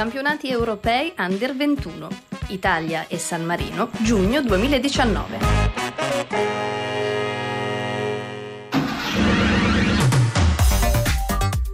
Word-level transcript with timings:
Campionati 0.00 0.48
europei 0.48 1.12
Under 1.18 1.54
21. 1.54 2.08
Italia 2.48 3.06
e 3.06 3.18
San 3.18 3.44
Marino, 3.44 3.90
giugno 3.98 4.40
2019. 4.40 6.69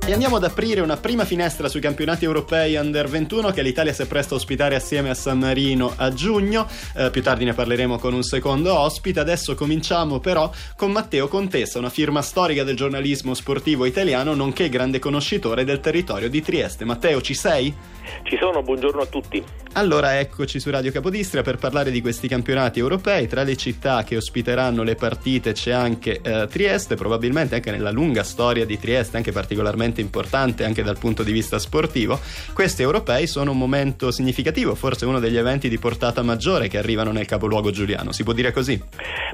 E 0.07 0.13
andiamo 0.13 0.37
ad 0.37 0.45
aprire 0.45 0.83
una 0.83 0.97
prima 0.97 1.25
finestra 1.25 1.69
sui 1.69 1.81
campionati 1.81 2.25
europei 2.25 2.77
under 2.77 3.09
21 3.09 3.51
che 3.51 3.61
l'Italia 3.61 3.93
si 3.93 4.03
è 4.03 4.07
presta 4.07 4.35
a 4.35 4.37
ospitare 4.37 4.77
assieme 4.77 5.11
a 5.11 5.15
San 5.15 5.41
Marino 5.41 5.95
a 5.97 6.13
giugno. 6.13 6.69
Eh, 6.95 7.11
più 7.11 7.25
tardi 7.25 7.45
ne 7.45 7.55
parleremo 7.55 7.99
con 7.99 8.15
un 8.15 8.23
secondo 8.23 8.73
ospite. 8.79 9.19
Adesso 9.19 9.57
cominciamo 9.57 10.21
però 10.21 10.49
con 10.77 10.93
Matteo 10.93 11.27
Contessa, 11.27 11.81
una 11.81 11.91
firma 11.91 12.23
storica 12.23 12.63
del 12.63 12.77
giornalismo 12.77 13.35
sportivo 13.35 13.85
italiano, 13.85 14.33
nonché 14.33 14.69
grande 14.69 15.01
conoscitore 15.01 15.65
del 15.65 15.81
territorio 15.81 16.31
di 16.31 16.41
Trieste. 16.41 16.85
Matteo, 16.85 17.21
ci 17.21 17.35
sei? 17.35 17.75
Ci 18.23 18.37
sono, 18.41 18.63
buongiorno 18.63 19.01
a 19.01 19.07
tutti. 19.07 19.43
Allora 19.73 20.19
eccoci 20.19 20.59
su 20.59 20.71
Radio 20.71 20.91
Capodistria 20.91 21.43
per 21.43 21.59
parlare 21.59 21.91
di 21.91 22.01
questi 22.01 22.29
campionati 22.29 22.79
europei. 22.79 23.27
Tra 23.27 23.43
le 23.43 23.57
città 23.57 24.05
che 24.05 24.17
ospiteranno 24.17 24.83
le 24.83 24.95
partite 24.95 25.53
c'è 25.53 25.73
anche 25.73 26.21
eh, 26.23 26.47
Trieste, 26.49 26.95
probabilmente 26.95 27.57
anche 27.57 27.71
nella 27.71 27.91
lunga 27.91 28.23
storia 28.23 28.65
di 28.65 28.79
Trieste, 28.79 29.17
anche 29.17 29.33
particolarmente 29.33 29.96
importante 30.01 30.65
anche 30.65 30.83
dal 30.83 30.99
punto 30.99 31.23
di 31.23 31.33
vista 31.33 31.59
sportivo. 31.59 32.19
Questi 32.53 32.83
europei 32.83 33.27
sono 33.27 33.53
un 33.53 33.59
momento 33.59 34.11
significativo, 34.11 34.75
forse 34.75 35.07
uno 35.07 35.21
degli 35.21 35.37
eventi 35.37 35.69
di 35.69 35.79
portata 35.79 36.23
maggiore 36.23 36.69
che 36.69 36.79
arrivano 36.79 37.13
nel 37.13 37.27
capoluogo 37.27 37.71
giuliano. 37.71 38.13
Si 38.13 38.25
può 38.25 38.33
dire 38.33 38.53
così? 38.53 38.81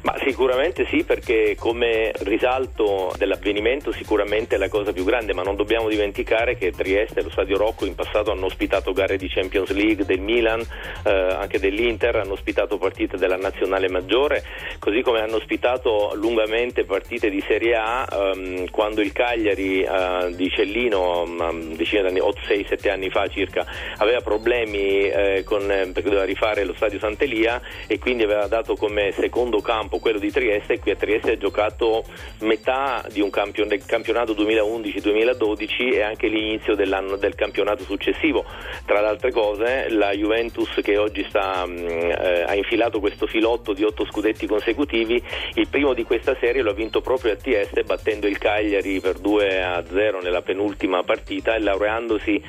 Ma 0.02 0.14
sicuramente 0.24 0.84
sì, 0.90 1.04
perché 1.04 1.54
come 1.56 2.10
risalto 2.22 3.12
dell'avvenimento 3.16 3.92
sicuramente 3.92 4.56
è 4.56 4.58
la 4.58 4.68
cosa 4.68 4.92
più 4.92 5.04
grande, 5.04 5.32
ma 5.32 5.42
non 5.42 5.54
dobbiamo 5.54 5.88
dimenticare 5.88 6.56
che 6.56 6.72
Trieste 6.72 7.20
e 7.20 7.22
lo 7.22 7.30
Stadio 7.30 7.56
Rocco 7.56 7.86
in 7.86 7.94
passato 7.94 8.32
hanno 8.32 8.46
ospitato 8.46 8.92
gare 8.92 9.16
di 9.16 9.28
Champions 9.28 9.70
League 9.70 10.04
del 10.04 10.20
Milan, 10.20 10.60
eh, 11.04 11.10
anche 11.10 11.60
dell'Inter, 11.60 12.16
hanno 12.16 12.32
ospitato 12.32 12.78
partite 12.78 13.16
della 13.16 13.36
nazionale 13.36 13.88
maggiore, 13.88 14.42
così 14.80 15.02
come 15.02 15.20
hanno 15.20 15.36
ospitato 15.36 16.12
lungamente 16.14 16.84
partite 16.84 17.30
di 17.30 17.42
Serie 17.46 17.74
A 17.74 18.08
ehm, 18.10 18.70
quando 18.70 19.00
il 19.02 19.12
Cagliari 19.12 19.82
eh, 19.82 20.34
di 20.34 20.51
Cellino, 20.52 21.22
una 21.22 21.52
decina 21.52 22.02
d'anni, 22.02 22.20
6-7 22.20 22.90
anni 22.90 23.10
fa 23.10 23.26
circa, 23.28 23.66
aveva 23.96 24.20
problemi 24.20 25.08
eh, 25.08 25.42
con, 25.44 25.66
perché 25.66 26.02
doveva 26.02 26.24
rifare 26.24 26.64
lo 26.64 26.74
stadio 26.74 26.98
Sant'Elia 26.98 27.60
e 27.86 27.98
quindi 27.98 28.22
aveva 28.22 28.46
dato 28.46 28.76
come 28.76 29.12
secondo 29.12 29.60
campo 29.60 29.98
quello 29.98 30.18
di 30.18 30.30
Trieste 30.30 30.74
e 30.74 30.78
qui 30.78 30.90
a 30.90 30.96
Trieste 30.96 31.32
ha 31.32 31.38
giocato 31.38 32.04
metà 32.40 33.04
di 33.10 33.20
un 33.20 33.30
campion- 33.30 33.68
del 33.68 33.84
campionato 33.84 34.34
2011-2012 34.34 35.94
e 35.94 36.02
anche 36.02 36.28
l'inizio 36.28 36.74
del 36.74 37.34
campionato 37.34 37.84
successivo. 37.84 38.44
Tra 38.86 39.00
le 39.00 39.06
altre 39.06 39.30
cose 39.30 39.88
la 39.88 40.12
Juventus 40.12 40.80
che 40.82 40.96
oggi 40.96 41.24
sta, 41.28 41.64
mh, 41.66 41.76
eh, 41.78 42.44
ha 42.46 42.54
infilato 42.54 43.00
questo 43.00 43.26
filotto 43.26 43.72
di 43.72 43.84
otto 43.84 44.04
scudetti 44.04 44.46
consecutivi, 44.46 45.22
il 45.54 45.68
primo 45.68 45.94
di 45.94 46.04
questa 46.04 46.36
serie 46.38 46.62
lo 46.62 46.70
ha 46.70 46.74
vinto 46.74 47.00
proprio 47.00 47.32
a 47.32 47.36
Trieste 47.36 47.82
battendo 47.82 48.26
il 48.26 48.38
Cagliari 48.38 49.00
per 49.00 49.18
2-0 49.18 50.22
nella 50.22 50.41
penultima 50.42 51.02
partita 51.02 51.54
e 51.54 51.60
laureandosi 51.60 52.42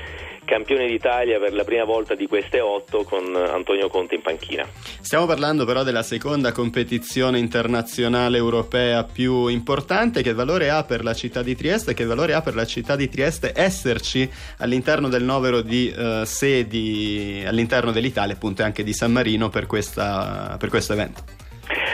campione 0.45 0.87
d'Italia 0.87 1.39
per 1.39 1.53
la 1.53 1.63
prima 1.63 1.83
volta 1.83 2.15
di 2.15 2.27
queste 2.27 2.59
otto 2.59 3.03
con 3.03 3.35
Antonio 3.35 3.87
Conte 3.87 4.15
in 4.15 4.21
panchina. 4.21 4.67
Stiamo 5.01 5.25
parlando 5.25 5.65
però 5.65 5.83
della 5.83 6.03
seconda 6.03 6.51
competizione 6.51 7.39
internazionale 7.39 8.37
europea 8.37 9.03
più 9.03 9.47
importante. 9.47 10.21
Che 10.21 10.33
valore 10.33 10.69
ha 10.69 10.83
per 10.83 11.03
la 11.03 11.13
città 11.13 11.41
di 11.41 11.55
Trieste? 11.55 11.93
Che 11.93 12.05
valore 12.05 12.33
ha 12.33 12.41
per 12.41 12.55
la 12.55 12.65
città 12.65 12.95
di 12.95 13.09
Trieste 13.09 13.53
esserci 13.55 14.29
all'interno 14.57 15.09
del 15.09 15.23
novero 15.23 15.61
di 15.61 15.93
uh, 15.95 16.23
sedi 16.23 17.43
all'interno 17.45 17.91
dell'Italia, 17.91 18.33
appunto, 18.33 18.63
anche 18.63 18.83
di 18.83 18.93
San 18.93 19.11
Marino 19.11 19.49
per, 19.49 19.65
questa, 19.65 20.55
per 20.59 20.69
questo 20.69 20.93
evento? 20.93 21.42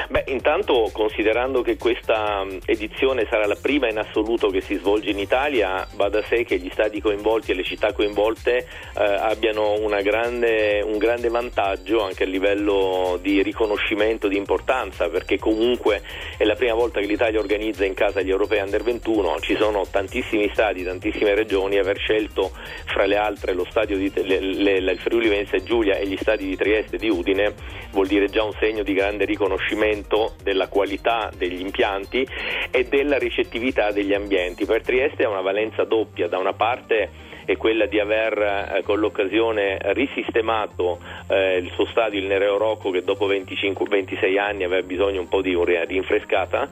Beh, 0.09 0.24
intanto 0.30 0.90
considerando 0.92 1.62
che 1.62 1.78
questa 1.78 2.44
edizione 2.66 3.28
sarà 3.30 3.46
la 3.46 3.56
prima 3.56 3.88
in 3.90 4.00
assoluto 4.00 4.47
che 4.47 4.59
si 4.59 4.74
svolge 4.74 5.12
in 5.12 5.20
Italia, 5.20 5.88
va 5.94 6.09
da 6.09 6.24
sé 6.24 6.44
che 6.44 6.58
gli 6.58 6.70
stati 6.72 7.00
coinvolti 7.00 7.52
e 7.52 7.53
le 7.53 7.64
città 7.64 7.94
coinvolte 7.94 8.58
eh, 8.58 9.03
abbiano 9.03 9.75
grande, 10.02 10.81
un 10.84 10.98
grande 10.98 11.30
vantaggio 11.30 12.02
anche 12.02 12.24
a 12.24 12.25
livello 12.25 13.19
di 13.22 13.44
riconoscimento 13.44 14.28
di 14.28 14.36
importanza, 14.36 15.09
perché 15.09 15.38
comunque 15.38 16.02
è 16.38 16.44
la 16.44 16.56
prima 16.56 16.74
volta 16.74 17.00
che 17.00 17.06
l'Italia 17.06 17.40
organizza 17.40 17.86
in 17.86 17.94
casa 17.94 18.22
gli 18.22 18.31
europei 18.31 18.62
under 18.62 18.81
21, 18.81 19.40
ci 19.42 19.56
sono 19.58 19.86
tantissimi 19.92 20.50
stati, 20.52 20.84
tantissime 20.84 21.36
regioni, 21.36 21.78
aver 21.78 22.00
scelto 22.00 22.50
fra 22.86 23.06
le 23.06 23.18
altre 23.18 23.53
lo 23.53 23.66
stadio 23.69 23.96
di 23.96 24.12
le, 24.16 24.40
le, 24.40 24.78
il 24.78 25.00
Friuli 25.00 25.30
Venezia 25.30 25.62
Giulia 25.62 25.98
e 25.98 26.08
gli 26.08 26.18
stadi 26.18 26.48
di 26.48 26.56
Trieste 26.56 26.96
e 26.96 27.00
di 27.00 27.09
Udine 27.09 27.53
vuol 27.92 28.08
dire 28.08 28.25
già 28.28 28.44
un 28.44 28.53
segno 28.59 28.81
di 28.81 28.94
grande 28.94 29.25
riconoscimento 29.25 29.98
miglioramento 30.00 30.34
della 30.42 30.68
qualità 30.68 31.30
degli 31.36 31.60
impianti 31.60 32.26
e 32.72 32.86
della 32.86 33.18
ricettività 33.18 33.92
degli 33.92 34.14
ambienti. 34.14 34.66
Per 34.66 34.82
Trieste 34.82 35.24
ha 35.24 35.30
una 35.30 35.42
valenza 35.42 35.84
doppia, 35.84 36.28
da 36.28 36.38
una 36.38 36.54
parte 36.54 37.28
è 37.46 37.58
quella 37.58 37.88
di 37.88 38.00
aver 38.00 38.38
eh, 38.38 38.84
con 38.84 39.00
l'occasione 39.00 39.80
risistemato 39.94 41.00
eh, 41.28 41.58
il 41.58 41.72
suo 41.74 41.86
stadio, 41.88 42.20
il 42.20 42.28
Nereo 42.28 42.58
Rocco, 42.58 42.92
che 42.92 43.04
dopo 43.04 43.28
25-26 43.28 44.38
anni 44.38 44.64
aveva 44.64 44.86
bisogno 44.86 45.22
un 45.22 45.28
po' 45.28 45.42
di 45.42 45.58
rinfrescata 45.58 46.70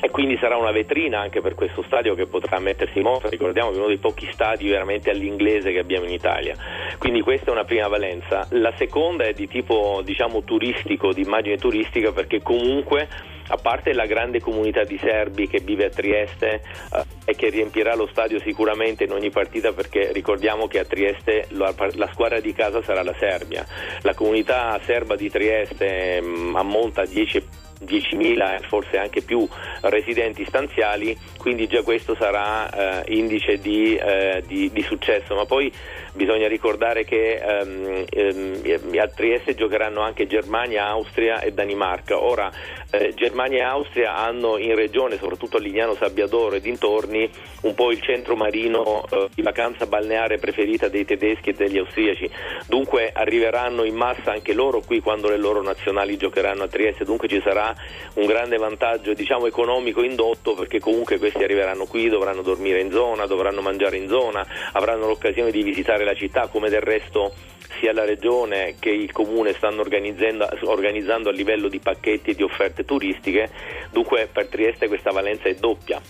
e 0.00 0.10
quindi 0.10 0.36
sarà 0.38 0.56
una 0.56 0.72
vetrina 0.72 1.20
anche 1.20 1.40
per 1.40 1.54
questo 1.54 1.82
stadio 1.82 2.14
che 2.14 2.26
potrà 2.26 2.58
mettersi 2.58 2.98
in 2.98 3.04
mostra, 3.04 3.28
ricordiamo 3.28 3.70
che 3.70 3.76
è 3.76 3.78
uno 3.78 3.88
dei 3.88 3.98
pochi 3.98 4.28
stadi 4.32 4.68
veramente 4.68 5.10
all'inglese 5.10 5.72
che 5.72 5.78
abbiamo 5.78 6.06
in 6.06 6.12
Italia, 6.12 6.54
quindi 6.98 7.20
questa 7.20 7.46
è 7.46 7.50
una 7.50 7.64
prima 7.64 7.88
valenza. 7.88 8.46
La 8.50 8.72
seconda 8.76 9.24
è 9.24 9.32
di 9.32 9.48
tipo 9.48 10.02
diciamo 10.04 10.42
turistico, 10.44 11.12
di 11.12 11.22
immagine 11.22 11.56
turistica 11.56 12.12
perché 12.12 12.42
comunque 12.42 13.08
a 13.48 13.56
parte 13.56 13.92
la 13.92 14.06
grande 14.06 14.40
comunità 14.40 14.82
di 14.82 14.98
serbi 14.98 15.46
che 15.46 15.60
vive 15.60 15.86
a 15.86 15.90
Trieste 15.90 16.62
eh, 16.92 17.04
e 17.24 17.34
che 17.34 17.48
riempirà 17.48 17.94
lo 17.94 18.08
stadio 18.10 18.40
sicuramente 18.40 19.04
in 19.04 19.12
ogni 19.12 19.30
partita 19.30 19.72
perché 19.72 20.12
ricordiamo 20.12 20.66
che 20.66 20.80
a 20.80 20.84
Trieste 20.84 21.46
la, 21.50 21.72
la 21.94 22.08
squadra 22.12 22.40
di 22.40 22.52
casa 22.52 22.82
sarà 22.82 23.02
la 23.02 23.14
Serbia. 23.18 23.64
La 24.02 24.14
comunità 24.14 24.78
serba 24.84 25.14
di 25.14 25.30
Trieste 25.30 26.20
mh, 26.20 26.26
mm, 26.26 26.56
ammonta 26.56 27.02
a 27.02 27.06
10 27.06 27.64
10.000 27.84 28.54
e 28.54 28.66
forse 28.68 28.98
anche 28.98 29.22
più 29.22 29.46
residenti 29.82 30.44
stanziali, 30.44 31.16
quindi 31.36 31.66
già 31.66 31.82
questo 31.82 32.14
sarà 32.14 33.02
eh, 33.02 33.14
indice 33.14 33.58
di, 33.58 33.96
eh, 33.96 34.42
di, 34.46 34.70
di, 34.72 34.82
successo. 34.82 35.34
Ma 35.34 35.44
poi 35.44 35.70
bisogna 36.16 36.48
ricordare 36.48 37.04
che 37.04 37.34
ehm, 37.36 38.04
ehm, 38.10 38.98
a 38.98 39.06
Trieste 39.08 39.54
giocheranno 39.54 40.00
anche 40.00 40.26
Germania, 40.26 40.86
Austria 40.86 41.40
e 41.40 41.52
Danimarca. 41.52 42.20
Ora 42.20 42.50
eh, 42.90 43.12
Germania 43.14 43.58
e 43.58 43.62
Austria 43.62 44.16
hanno 44.16 44.56
in 44.58 44.74
regione, 44.74 45.18
soprattutto 45.18 45.58
a 45.58 45.60
Lignano 45.60 45.94
Sabbiadoro 45.94 46.56
e 46.56 46.60
dintorni, 46.60 47.30
un 47.62 47.74
po' 47.74 47.90
il 47.90 48.00
centro 48.00 48.34
marino 48.34 49.04
eh, 49.10 49.28
di 49.34 49.42
vacanza 49.42 49.86
balneare 49.86 50.38
preferita 50.38 50.88
dei 50.88 51.04
tedeschi 51.04 51.50
e 51.50 51.52
degli 51.52 51.78
austriaci. 51.78 52.28
Dunque 52.66 53.10
arriveranno 53.12 53.84
in 53.84 53.94
massa 53.94 54.32
anche 54.32 54.54
loro 54.54 54.80
qui 54.80 55.00
quando 55.00 55.28
le 55.28 55.36
loro 55.36 55.62
nazionali 55.62 56.16
giocheranno 56.16 56.64
a 56.64 56.68
Trieste, 56.68 57.04
dunque 57.04 57.28
ci 57.28 57.40
sarà 57.44 57.74
un 58.14 58.26
grande 58.26 58.56
vantaggio 58.56 59.12
diciamo, 59.12 59.46
economico 59.46 60.02
indotto 60.02 60.54
perché 60.54 60.80
comunque 60.80 61.18
questi 61.18 61.44
arriveranno 61.44 61.84
qui, 61.84 62.08
dovranno 62.08 62.40
dormire 62.40 62.80
in 62.80 62.90
zona, 62.90 63.26
dovranno 63.26 63.60
mangiare 63.60 63.98
in 63.98 64.08
zona, 64.08 64.46
avranno 64.72 65.06
l'occasione 65.06 65.50
di 65.50 65.62
visitare 65.62 66.04
la 66.06 66.14
città 66.14 66.46
come 66.46 66.70
del 66.70 66.80
resto 66.80 67.34
sia 67.78 67.92
la 67.92 68.04
regione 68.04 68.76
che 68.78 68.90
il 68.90 69.12
comune 69.12 69.52
stanno 69.52 69.80
organizzando, 69.80 70.48
organizzando 70.62 71.28
a 71.28 71.32
livello 71.32 71.68
di 71.68 71.80
pacchetti 71.80 72.30
e 72.30 72.34
di 72.34 72.42
offerte 72.42 72.84
turistiche, 72.84 73.50
dunque 73.90 74.28
per 74.32 74.48
Trieste 74.48 74.88
questa 74.88 75.10
valenza 75.10 75.48
è 75.48 75.54
doppia. 75.54 76.00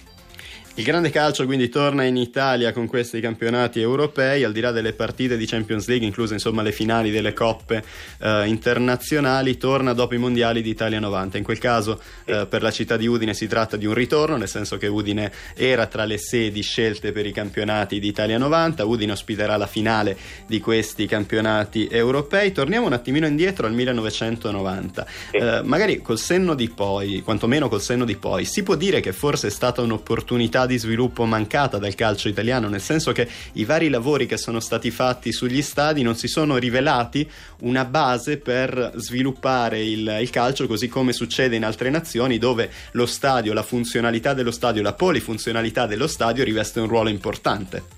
Il 0.78 0.84
grande 0.84 1.08
calcio 1.08 1.46
quindi 1.46 1.70
torna 1.70 2.02
in 2.02 2.18
Italia 2.18 2.70
con 2.70 2.86
questi 2.86 3.18
campionati 3.18 3.80
europei, 3.80 4.44
al 4.44 4.52
di 4.52 4.60
là 4.60 4.72
delle 4.72 4.92
partite 4.92 5.38
di 5.38 5.46
Champions 5.46 5.86
League, 5.86 6.06
incluse 6.06 6.34
insomma 6.34 6.60
le 6.60 6.70
finali 6.70 7.10
delle 7.10 7.32
coppe 7.32 7.82
eh, 8.20 8.46
internazionali, 8.46 9.56
torna 9.56 9.94
dopo 9.94 10.14
i 10.14 10.18
mondiali 10.18 10.60
di 10.60 10.68
Italia 10.68 11.00
90. 11.00 11.38
In 11.38 11.44
quel 11.44 11.56
caso 11.56 11.98
eh, 12.26 12.46
per 12.46 12.60
la 12.60 12.70
città 12.70 12.98
di 12.98 13.06
Udine 13.06 13.32
si 13.32 13.46
tratta 13.46 13.78
di 13.78 13.86
un 13.86 13.94
ritorno, 13.94 14.36
nel 14.36 14.50
senso 14.50 14.76
che 14.76 14.86
Udine 14.86 15.32
era 15.54 15.86
tra 15.86 16.04
le 16.04 16.18
sedi 16.18 16.60
scelte 16.60 17.10
per 17.10 17.24
i 17.24 17.32
campionati 17.32 17.98
di 17.98 18.08
Italia 18.08 18.36
90, 18.36 18.84
Udine 18.84 19.12
ospiterà 19.12 19.56
la 19.56 19.66
finale 19.66 20.14
di 20.46 20.60
questi 20.60 21.06
campionati 21.06 21.88
europei. 21.90 22.52
Torniamo 22.52 22.84
un 22.84 22.92
attimino 22.92 23.26
indietro 23.26 23.66
al 23.66 23.72
1990. 23.72 25.06
Eh, 25.30 25.60
magari 25.64 26.02
col 26.02 26.18
senno 26.18 26.52
di 26.52 26.68
poi, 26.68 27.22
quantomeno 27.22 27.70
col 27.70 27.80
senno 27.80 28.04
di 28.04 28.16
poi, 28.16 28.44
si 28.44 28.62
può 28.62 28.74
dire 28.74 29.00
che 29.00 29.14
forse 29.14 29.46
è 29.46 29.50
stata 29.50 29.80
un'opportunità 29.80 30.64
di 30.66 30.78
sviluppo 30.78 31.24
mancata 31.24 31.78
dal 31.78 31.94
calcio 31.94 32.28
italiano, 32.28 32.68
nel 32.68 32.80
senso 32.80 33.12
che 33.12 33.28
i 33.52 33.64
vari 33.64 33.88
lavori 33.88 34.26
che 34.26 34.36
sono 34.36 34.60
stati 34.60 34.90
fatti 34.90 35.32
sugli 35.32 35.62
stadi 35.62 36.02
non 36.02 36.16
si 36.16 36.28
sono 36.28 36.56
rivelati 36.58 37.28
una 37.60 37.84
base 37.84 38.36
per 38.36 38.92
sviluppare 38.96 39.82
il, 39.82 40.18
il 40.20 40.30
calcio 40.30 40.66
così 40.66 40.88
come 40.88 41.12
succede 41.12 41.56
in 41.56 41.64
altre 41.64 41.90
nazioni 41.90 42.38
dove 42.38 42.70
lo 42.92 43.06
stadio, 43.06 43.52
la 43.52 43.62
funzionalità 43.62 44.34
dello 44.34 44.50
stadio, 44.50 44.82
la 44.82 44.92
polifunzionalità 44.92 45.86
dello 45.86 46.06
stadio 46.06 46.44
riveste 46.44 46.80
un 46.80 46.88
ruolo 46.88 47.08
importante. 47.08 47.95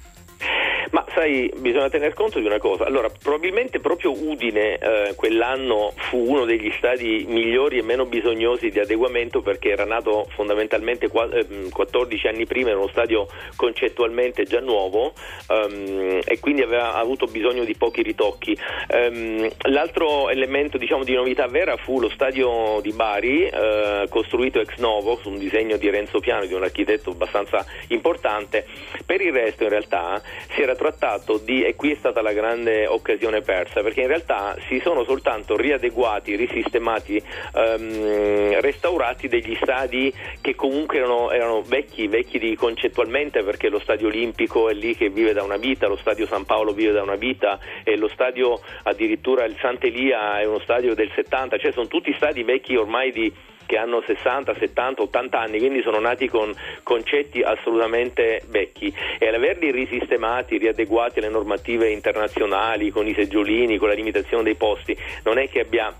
Sai, 1.18 1.52
bisogna 1.58 1.88
tener 1.88 2.14
conto 2.14 2.38
di 2.38 2.46
una 2.46 2.60
cosa. 2.60 2.84
Allora, 2.84 3.10
probabilmente 3.10 3.80
proprio 3.80 4.12
Udine 4.12 4.78
eh, 4.78 5.14
quell'anno 5.16 5.92
fu 5.96 6.16
uno 6.16 6.44
degli 6.44 6.70
stadi 6.76 7.24
migliori 7.26 7.78
e 7.78 7.82
meno 7.82 8.06
bisognosi 8.06 8.68
di 8.68 8.78
adeguamento 8.78 9.42
perché 9.42 9.70
era 9.70 9.84
nato 9.84 10.28
fondamentalmente 10.36 11.08
14 11.08 12.24
eh, 12.24 12.28
anni 12.28 12.46
prima, 12.46 12.68
era 12.68 12.78
uno 12.78 12.86
stadio 12.86 13.26
concettualmente 13.56 14.44
già 14.44 14.60
nuovo 14.60 15.12
um, 15.48 16.20
e 16.24 16.38
quindi 16.38 16.62
aveva 16.62 16.94
avuto 16.94 17.26
bisogno 17.26 17.64
di 17.64 17.74
pochi 17.76 18.02
ritocchi. 18.02 18.56
Um, 18.88 19.48
l'altro 19.62 20.28
elemento 20.28 20.78
diciamo, 20.78 21.02
di 21.02 21.14
novità 21.14 21.48
vera 21.48 21.76
fu 21.78 21.98
lo 21.98 22.10
stadio 22.10 22.78
di 22.80 22.92
Bari, 22.92 23.44
eh, 23.48 24.06
costruito 24.08 24.60
ex 24.60 24.76
novo 24.76 25.16
su 25.16 25.30
un 25.30 25.38
disegno 25.38 25.78
di 25.78 25.90
Renzo 25.90 26.20
Piano, 26.20 26.46
di 26.46 26.54
un 26.54 26.62
architetto 26.62 27.10
abbastanza 27.10 27.66
importante. 27.88 28.64
Per 29.04 29.20
il 29.20 29.32
resto 29.32 29.64
in 29.64 29.70
realtà 29.70 30.22
si 30.54 30.62
era 30.62 30.76
trattato 30.76 31.06
di, 31.42 31.64
e 31.64 31.74
qui 31.74 31.92
è 31.92 31.96
stata 31.96 32.20
la 32.20 32.32
grande 32.32 32.86
occasione 32.86 33.40
persa, 33.40 33.82
perché 33.82 34.02
in 34.02 34.08
realtà 34.08 34.56
si 34.68 34.80
sono 34.80 35.04
soltanto 35.04 35.56
riadeguati, 35.56 36.36
risistemati, 36.36 37.22
ehm, 37.54 38.60
restaurati 38.60 39.28
degli 39.28 39.56
stadi 39.60 40.12
che 40.40 40.54
comunque 40.54 40.98
erano, 40.98 41.30
erano 41.30 41.62
vecchi, 41.62 42.06
vecchi 42.08 42.38
di, 42.38 42.54
concettualmente 42.56 43.42
perché 43.42 43.68
lo 43.68 43.78
stadio 43.78 44.08
olimpico 44.08 44.68
è 44.68 44.74
lì 44.74 44.94
che 44.94 45.08
vive 45.08 45.32
da 45.32 45.42
una 45.42 45.56
vita, 45.56 45.86
lo 45.86 45.96
stadio 45.96 46.26
San 46.26 46.44
Paolo 46.44 46.72
vive 46.72 46.92
da 46.92 47.02
una 47.02 47.16
vita 47.16 47.58
e 47.84 47.96
lo 47.96 48.08
stadio 48.08 48.60
addirittura 48.82 49.44
il 49.44 49.56
Sant'Elia 49.60 50.40
è 50.40 50.44
uno 50.44 50.60
stadio 50.60 50.94
del 50.94 51.10
70, 51.14 51.58
cioè 51.58 51.72
sono 51.72 51.86
tutti 51.86 52.12
stadi 52.14 52.42
vecchi 52.42 52.76
ormai 52.76 53.12
di 53.12 53.32
che 53.68 53.76
hanno 53.76 54.02
60, 54.04 54.54
70, 54.58 55.02
80 55.02 55.38
anni, 55.38 55.58
quindi 55.58 55.82
sono 55.82 56.00
nati 56.00 56.26
con 56.26 56.50
concetti 56.82 57.42
assolutamente 57.42 58.42
vecchi. 58.48 58.92
E 59.18 59.28
all'averli 59.28 59.70
risistemati, 59.70 60.56
riadeguati 60.56 61.18
alle 61.18 61.28
normative 61.28 61.90
internazionali, 61.90 62.90
con 62.90 63.06
i 63.06 63.12
seggiolini, 63.12 63.76
con 63.76 63.88
la 63.88 63.94
limitazione 63.94 64.42
dei 64.42 64.54
posti, 64.54 64.96
non 65.24 65.36
è 65.36 65.50
che 65.50 65.60
abbia 65.60 65.94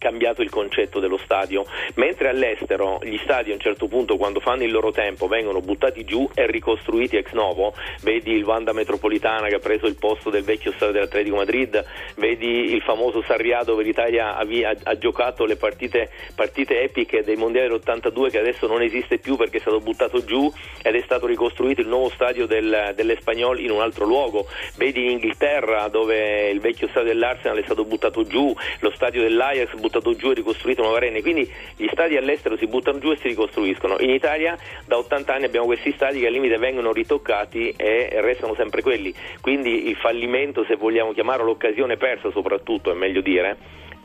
cambiato 0.00 0.40
il 0.40 0.48
concetto 0.48 0.98
dello 0.98 1.18
stadio, 1.18 1.66
mentre 1.96 2.30
all'estero 2.30 3.00
gli 3.02 3.18
stadi 3.18 3.50
a 3.50 3.54
un 3.54 3.60
certo 3.60 3.86
punto 3.86 4.16
quando 4.16 4.40
fanno 4.40 4.64
il 4.64 4.70
loro 4.70 4.92
tempo 4.92 5.28
vengono 5.28 5.60
buttati 5.60 6.04
giù 6.04 6.26
e 6.34 6.46
ricostruiti 6.46 7.18
ex 7.18 7.32
novo, 7.32 7.74
vedi 8.00 8.32
il 8.32 8.42
Wanda 8.42 8.72
Metropolitana 8.72 9.48
che 9.48 9.56
ha 9.56 9.58
preso 9.58 9.86
il 9.86 9.96
posto 9.96 10.30
del 10.30 10.42
vecchio 10.42 10.72
stadio 10.72 10.94
dell'Atletico 10.94 11.36
Madrid, 11.36 11.84
vedi 12.16 12.72
il 12.72 12.80
famoso 12.80 13.22
Sarrià 13.26 13.62
dove 13.62 13.82
l'Italia 13.82 14.36
ha, 14.36 14.40
ha, 14.40 14.74
ha 14.84 14.96
giocato 14.96 15.44
le 15.44 15.56
partite, 15.56 16.08
partite, 16.34 16.80
epiche 16.80 17.22
dei 17.22 17.36
mondiali 17.36 17.68
dell'82 17.68 18.30
che 18.30 18.38
adesso 18.38 18.66
non 18.66 18.80
esiste 18.80 19.18
più 19.18 19.36
perché 19.36 19.58
è 19.58 19.60
stato 19.60 19.80
buttato 19.80 20.24
giù 20.24 20.50
ed 20.82 20.94
è 20.94 21.02
stato 21.02 21.26
ricostruito 21.26 21.82
il 21.82 21.88
nuovo 21.88 22.08
stadio 22.08 22.46
del, 22.46 22.92
dell'Espagnol 22.94 23.60
in 23.60 23.70
un 23.70 23.82
altro 23.82 24.06
luogo, 24.06 24.46
vedi 24.78 25.04
in 25.04 25.10
Inghilterra 25.10 25.88
dove 25.88 26.48
il 26.48 26.60
vecchio 26.60 26.88
stadio 26.88 27.12
dell'Arsenal 27.12 27.58
è 27.58 27.64
stato 27.64 27.84
buttato 27.84 28.24
giù, 28.24 28.50
lo 28.78 28.90
stadio 28.92 29.20
dell'Ajax 29.20 29.74
buttato 29.74 29.88
giù 29.98 30.30
e 30.30 30.34
ricostruito 30.34 30.82
nuove 30.82 30.98
arene, 30.98 31.20
quindi 31.20 31.50
gli 31.76 31.88
stadi 31.90 32.16
all'estero 32.16 32.56
si 32.56 32.66
buttano 32.66 32.98
giù 32.98 33.10
e 33.10 33.16
si 33.16 33.28
ricostruiscono. 33.28 33.96
In 33.98 34.10
Italia 34.10 34.56
da 34.86 34.96
80 34.98 35.34
anni 35.34 35.44
abbiamo 35.44 35.66
questi 35.66 35.92
stadi 35.92 36.20
che 36.20 36.28
al 36.28 36.32
limite 36.32 36.56
vengono 36.58 36.92
ritoccati 36.92 37.74
e 37.76 38.20
restano 38.20 38.54
sempre 38.54 38.82
quelli, 38.82 39.12
quindi 39.40 39.88
il 39.88 39.96
fallimento, 39.96 40.64
se 40.64 40.76
vogliamo 40.76 41.12
chiamarlo 41.12 41.44
l'occasione 41.44 41.96
persa 41.96 42.30
soprattutto, 42.30 42.92
è 42.92 42.94
meglio 42.94 43.20
dire, 43.20 43.56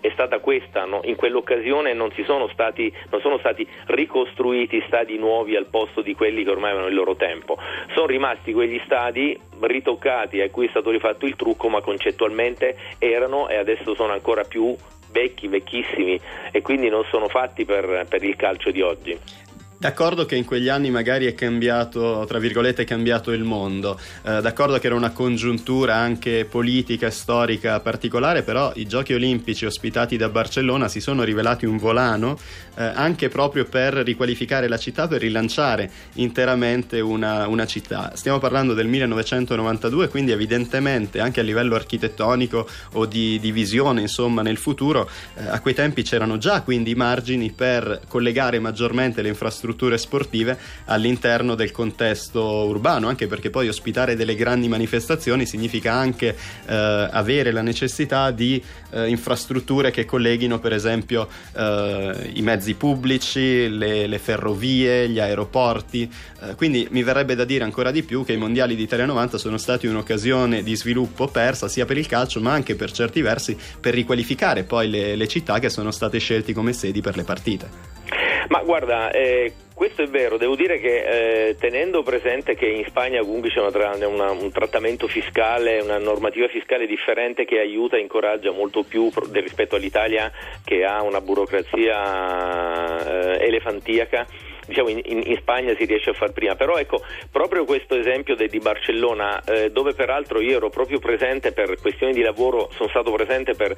è 0.05 0.11
stata 0.11 0.39
questa, 0.39 0.85
no? 0.85 1.01
in 1.05 1.15
quell'occasione 1.15 1.93
non, 1.93 2.11
sono 2.25 2.47
stati, 2.49 2.93
non 3.09 3.21
sono 3.21 3.39
stati 3.39 3.67
ricostruiti 3.87 4.83
stadi 4.85 5.17
nuovi 5.17 5.55
al 5.55 5.65
posto 5.65 6.01
di 6.01 6.13
quelli 6.13 6.43
che 6.43 6.51
ormai 6.51 6.69
avevano 6.69 6.89
il 6.89 6.95
loro 6.95 7.15
tempo, 7.15 7.57
sono 7.93 8.05
rimasti 8.05 8.53
quegli 8.53 8.79
stadi 8.85 9.37
ritoccati 9.61 10.41
a 10.41 10.49
cui 10.49 10.67
è 10.67 10.69
stato 10.69 10.91
rifatto 10.91 11.25
il 11.25 11.35
trucco 11.35 11.69
ma 11.69 11.81
concettualmente 11.81 12.77
erano 12.99 13.49
e 13.49 13.55
adesso 13.55 13.95
sono 13.95 14.13
ancora 14.13 14.43
più 14.43 14.75
vecchi, 15.15 15.47
vecchissimi 15.47 16.19
e 16.51 16.61
quindi 16.61 16.89
non 16.89 17.05
sono 17.09 17.29
fatti 17.29 17.63
per, 17.63 18.05
per 18.09 18.21
il 18.21 18.35
calcio 18.35 18.69
di 18.69 18.81
oggi. 18.81 19.17
D'accordo 19.77 20.25
che 20.25 20.37
in 20.37 20.45
quegli 20.45 20.69
anni 20.69 20.89
magari 20.89 21.25
è 21.25 21.35
cambiato, 21.35 22.23
tra 22.27 22.39
virgolette, 22.39 22.83
è 22.83 22.85
cambiato 22.85 23.31
il 23.31 23.43
mondo, 23.43 23.99
eh, 24.23 24.39
d'accordo 24.39 24.79
che 24.79 24.87
era 24.87 24.95
una 24.95 25.11
congiuntura 25.11 25.95
anche 25.95 26.45
politica 26.45 27.07
e 27.07 27.11
storica 27.11 27.81
particolare, 27.81 28.41
però 28.41 28.71
i 28.75 28.87
giochi 28.87 29.13
olimpici 29.13 29.65
ospitati 29.65 30.15
da 30.15 30.29
Barcellona 30.29 30.87
si 30.87 31.01
sono 31.01 31.23
rivelati 31.23 31.65
un 31.65 31.77
volano 31.77 32.37
eh, 32.75 32.83
anche 32.83 33.27
proprio 33.27 33.65
per 33.65 33.95
riqualificare 33.95 34.69
la 34.69 34.77
città, 34.77 35.09
per 35.09 35.19
rilanciare 35.19 35.91
interamente 36.13 37.01
una, 37.01 37.45
una, 37.47 37.65
città. 37.65 38.13
Stiamo 38.15 38.39
parlando 38.39 38.73
del 38.73 38.87
1992, 38.87 40.07
quindi 40.07 40.31
evidentemente 40.31 41.19
anche 41.19 41.41
a 41.41 41.43
livello 41.43 41.75
architettonico 41.75 42.65
o 42.93 43.05
di, 43.05 43.39
di 43.41 43.51
visione, 43.51 43.99
insomma, 43.99 44.41
nel 44.41 44.57
futuro, 44.57 45.09
eh, 45.35 45.45
a 45.47 45.59
quei 45.59 45.73
tempi 45.73 46.01
c'erano 46.01 46.37
già 46.37 46.61
quindi 46.61 46.95
margini 46.95 47.51
per 47.51 48.01
collegare 48.07 48.59
maggiormente 48.59 49.21
le 49.21 49.27
infrastrutture 49.27 49.63
strutture 49.65 49.97
sportive 49.97 50.57
all'interno 50.85 51.55
del 51.55 51.71
contesto 51.71 52.41
urbano, 52.67 53.07
anche 53.07 53.25
perché 53.25 53.49
poi 53.49 53.67
ospitare 53.67 54.15
delle 54.15 54.35
grandi 54.35 54.67
manifestazioni 54.67 55.47
significa 55.47 55.91
anche 55.91 56.35
eh, 56.67 56.73
avere 57.11 57.51
la 57.51 57.63
necessità 57.63 58.29
di 58.29 58.61
eh, 58.91 59.09
infrastrutture 59.09 59.89
che 59.89 60.05
colleghino 60.05 60.59
per 60.59 60.73
esempio 60.73 61.27
eh, 61.55 62.31
i 62.33 62.41
mezzi 62.41 62.75
pubblici, 62.75 63.67
le, 63.69 64.05
le 64.05 64.19
ferrovie, 64.19 65.09
gli 65.09 65.19
aeroporti, 65.19 66.11
eh, 66.41 66.55
quindi 66.55 66.87
mi 66.91 67.01
verrebbe 67.01 67.33
da 67.33 67.43
dire 67.43 67.63
ancora 67.63 67.89
di 67.89 68.03
più 68.03 68.23
che 68.23 68.33
i 68.33 68.37
mondiali 68.37 68.75
di 68.75 68.83
Italia 68.83 69.05
90 69.05 69.39
sono 69.39 69.57
stati 69.57 69.87
un'occasione 69.87 70.61
di 70.61 70.75
sviluppo 70.75 71.27
persa 71.27 71.67
sia 71.67 71.85
per 71.85 71.97
il 71.97 72.05
calcio 72.05 72.39
ma 72.39 72.53
anche 72.53 72.75
per 72.75 72.91
certi 72.91 73.21
versi 73.21 73.57
per 73.79 73.95
riqualificare 73.95 74.63
poi 74.63 74.89
le, 74.89 75.15
le 75.15 75.27
città 75.27 75.57
che 75.57 75.69
sono 75.69 75.89
state 75.89 76.19
scelte 76.19 76.53
come 76.53 76.71
sedi 76.73 77.01
per 77.01 77.15
le 77.15 77.23
partite. 77.23 77.94
Ma 78.49 78.61
guarda, 78.61 79.11
eh, 79.11 79.51
questo 79.73 80.03
è 80.03 80.07
vero, 80.07 80.37
devo 80.37 80.55
dire 80.55 80.79
che 80.79 81.49
eh, 81.49 81.55
tenendo 81.57 82.01
presente 82.03 82.55
che 82.55 82.65
in 82.65 82.85
Spagna 82.87 83.19
comunque 83.21 83.49
c'è 83.49 83.59
una, 83.59 84.07
una, 84.07 84.31
un 84.31 84.51
trattamento 84.51 85.07
fiscale, 85.07 85.81
una 85.81 85.97
normativa 85.97 86.47
fiscale 86.47 86.85
differente 86.85 87.43
che 87.43 87.59
aiuta 87.59 87.97
e 87.97 88.01
incoraggia 88.01 88.51
molto 88.51 88.83
più 88.83 89.11
rispetto 89.31 89.75
all'Italia 89.75 90.31
che 90.63 90.85
ha 90.85 91.01
una 91.01 91.21
burocrazia 91.21 93.05
eh, 93.05 93.45
elefantiaca 93.45 94.25
diciamo, 94.65 94.89
in, 94.89 95.01
in, 95.03 95.35
Spagna 95.37 95.75
si 95.75 95.85
riesce 95.85 96.11
a 96.11 96.13
far 96.13 96.31
prima. 96.31 96.55
Però 96.55 96.77
ecco, 96.77 97.01
proprio 97.31 97.65
questo 97.65 97.95
esempio 97.95 98.35
de, 98.35 98.47
di 98.47 98.59
Barcellona, 98.59 99.43
eh, 99.43 99.71
dove 99.71 99.93
peraltro 99.93 100.41
io 100.41 100.57
ero 100.57 100.69
proprio 100.69 100.99
presente 100.99 101.51
per 101.51 101.79
questioni 101.79 102.13
di 102.13 102.21
lavoro, 102.21 102.69
sono 102.73 102.89
stato 102.89 103.11
presente 103.11 103.53
per, 103.53 103.75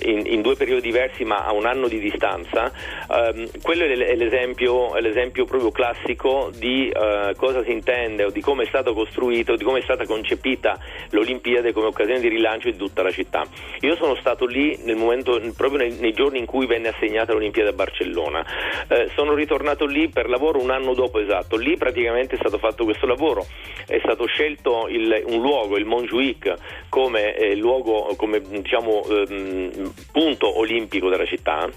in, 0.00 0.22
in, 0.26 0.42
due 0.42 0.54
periodi 0.54 0.88
diversi 0.88 1.24
ma 1.24 1.44
a 1.44 1.52
un 1.52 1.66
anno 1.66 1.88
di 1.88 1.98
distanza, 1.98 2.72
um, 3.08 3.48
quello 3.62 3.84
è 3.84 4.14
l'esempio, 4.14 4.94
è 4.94 5.00
l'esempio, 5.00 5.44
proprio 5.44 5.70
classico 5.70 6.50
di 6.56 6.90
uh, 6.94 7.34
cosa 7.36 7.62
si 7.62 7.72
intende 7.72 8.24
o 8.24 8.30
di 8.30 8.40
come 8.40 8.64
è 8.64 8.66
stato 8.66 8.94
costruito, 8.94 9.56
di 9.56 9.64
come 9.64 9.80
è 9.80 9.82
stata 9.82 10.06
concepita 10.06 10.78
l'Olimpiade 11.10 11.72
come 11.72 11.86
occasione 11.86 12.20
di 12.20 12.28
rilancio 12.28 12.70
di 12.70 12.76
tutta 12.76 13.02
la 13.02 13.10
città. 13.10 13.44
Io 13.80 13.96
sono 13.96 14.14
stato 14.16 14.46
lì 14.46 14.78
nel 14.84 14.96
momento, 14.96 15.40
proprio 15.56 15.78
nei, 15.78 15.96
nei 15.98 16.12
giorni 16.12 16.38
in 16.38 16.46
cui 16.46 16.66
venne 16.66 16.88
assegnata 16.88 17.32
l'Olimpiade 17.32 17.70
a 17.70 17.72
Barcellona. 17.72 18.44
Eh, 18.88 19.10
sono 19.14 19.34
ritornato 19.34 19.86
lì 19.86 20.08
per 20.08 20.27
lavoro 20.28 20.60
un 20.60 20.70
anno 20.70 20.94
dopo 20.94 21.18
esatto, 21.18 21.56
lì 21.56 21.76
praticamente 21.76 22.34
è 22.34 22.38
stato 22.38 22.58
fatto 22.58 22.84
questo 22.84 23.06
lavoro, 23.06 23.46
è 23.86 23.98
stato 24.02 24.26
scelto 24.26 24.86
il, 24.88 25.24
un 25.26 25.40
luogo, 25.40 25.76
il 25.76 25.84
Montjuic, 25.84 26.54
come 26.88 27.34
eh, 27.34 27.54
luogo, 27.56 28.14
come 28.16 28.40
diciamo, 28.40 29.04
ehm, 29.04 29.92
punto 30.12 30.58
olimpico 30.58 31.08
della 31.08 31.26
città 31.26 31.68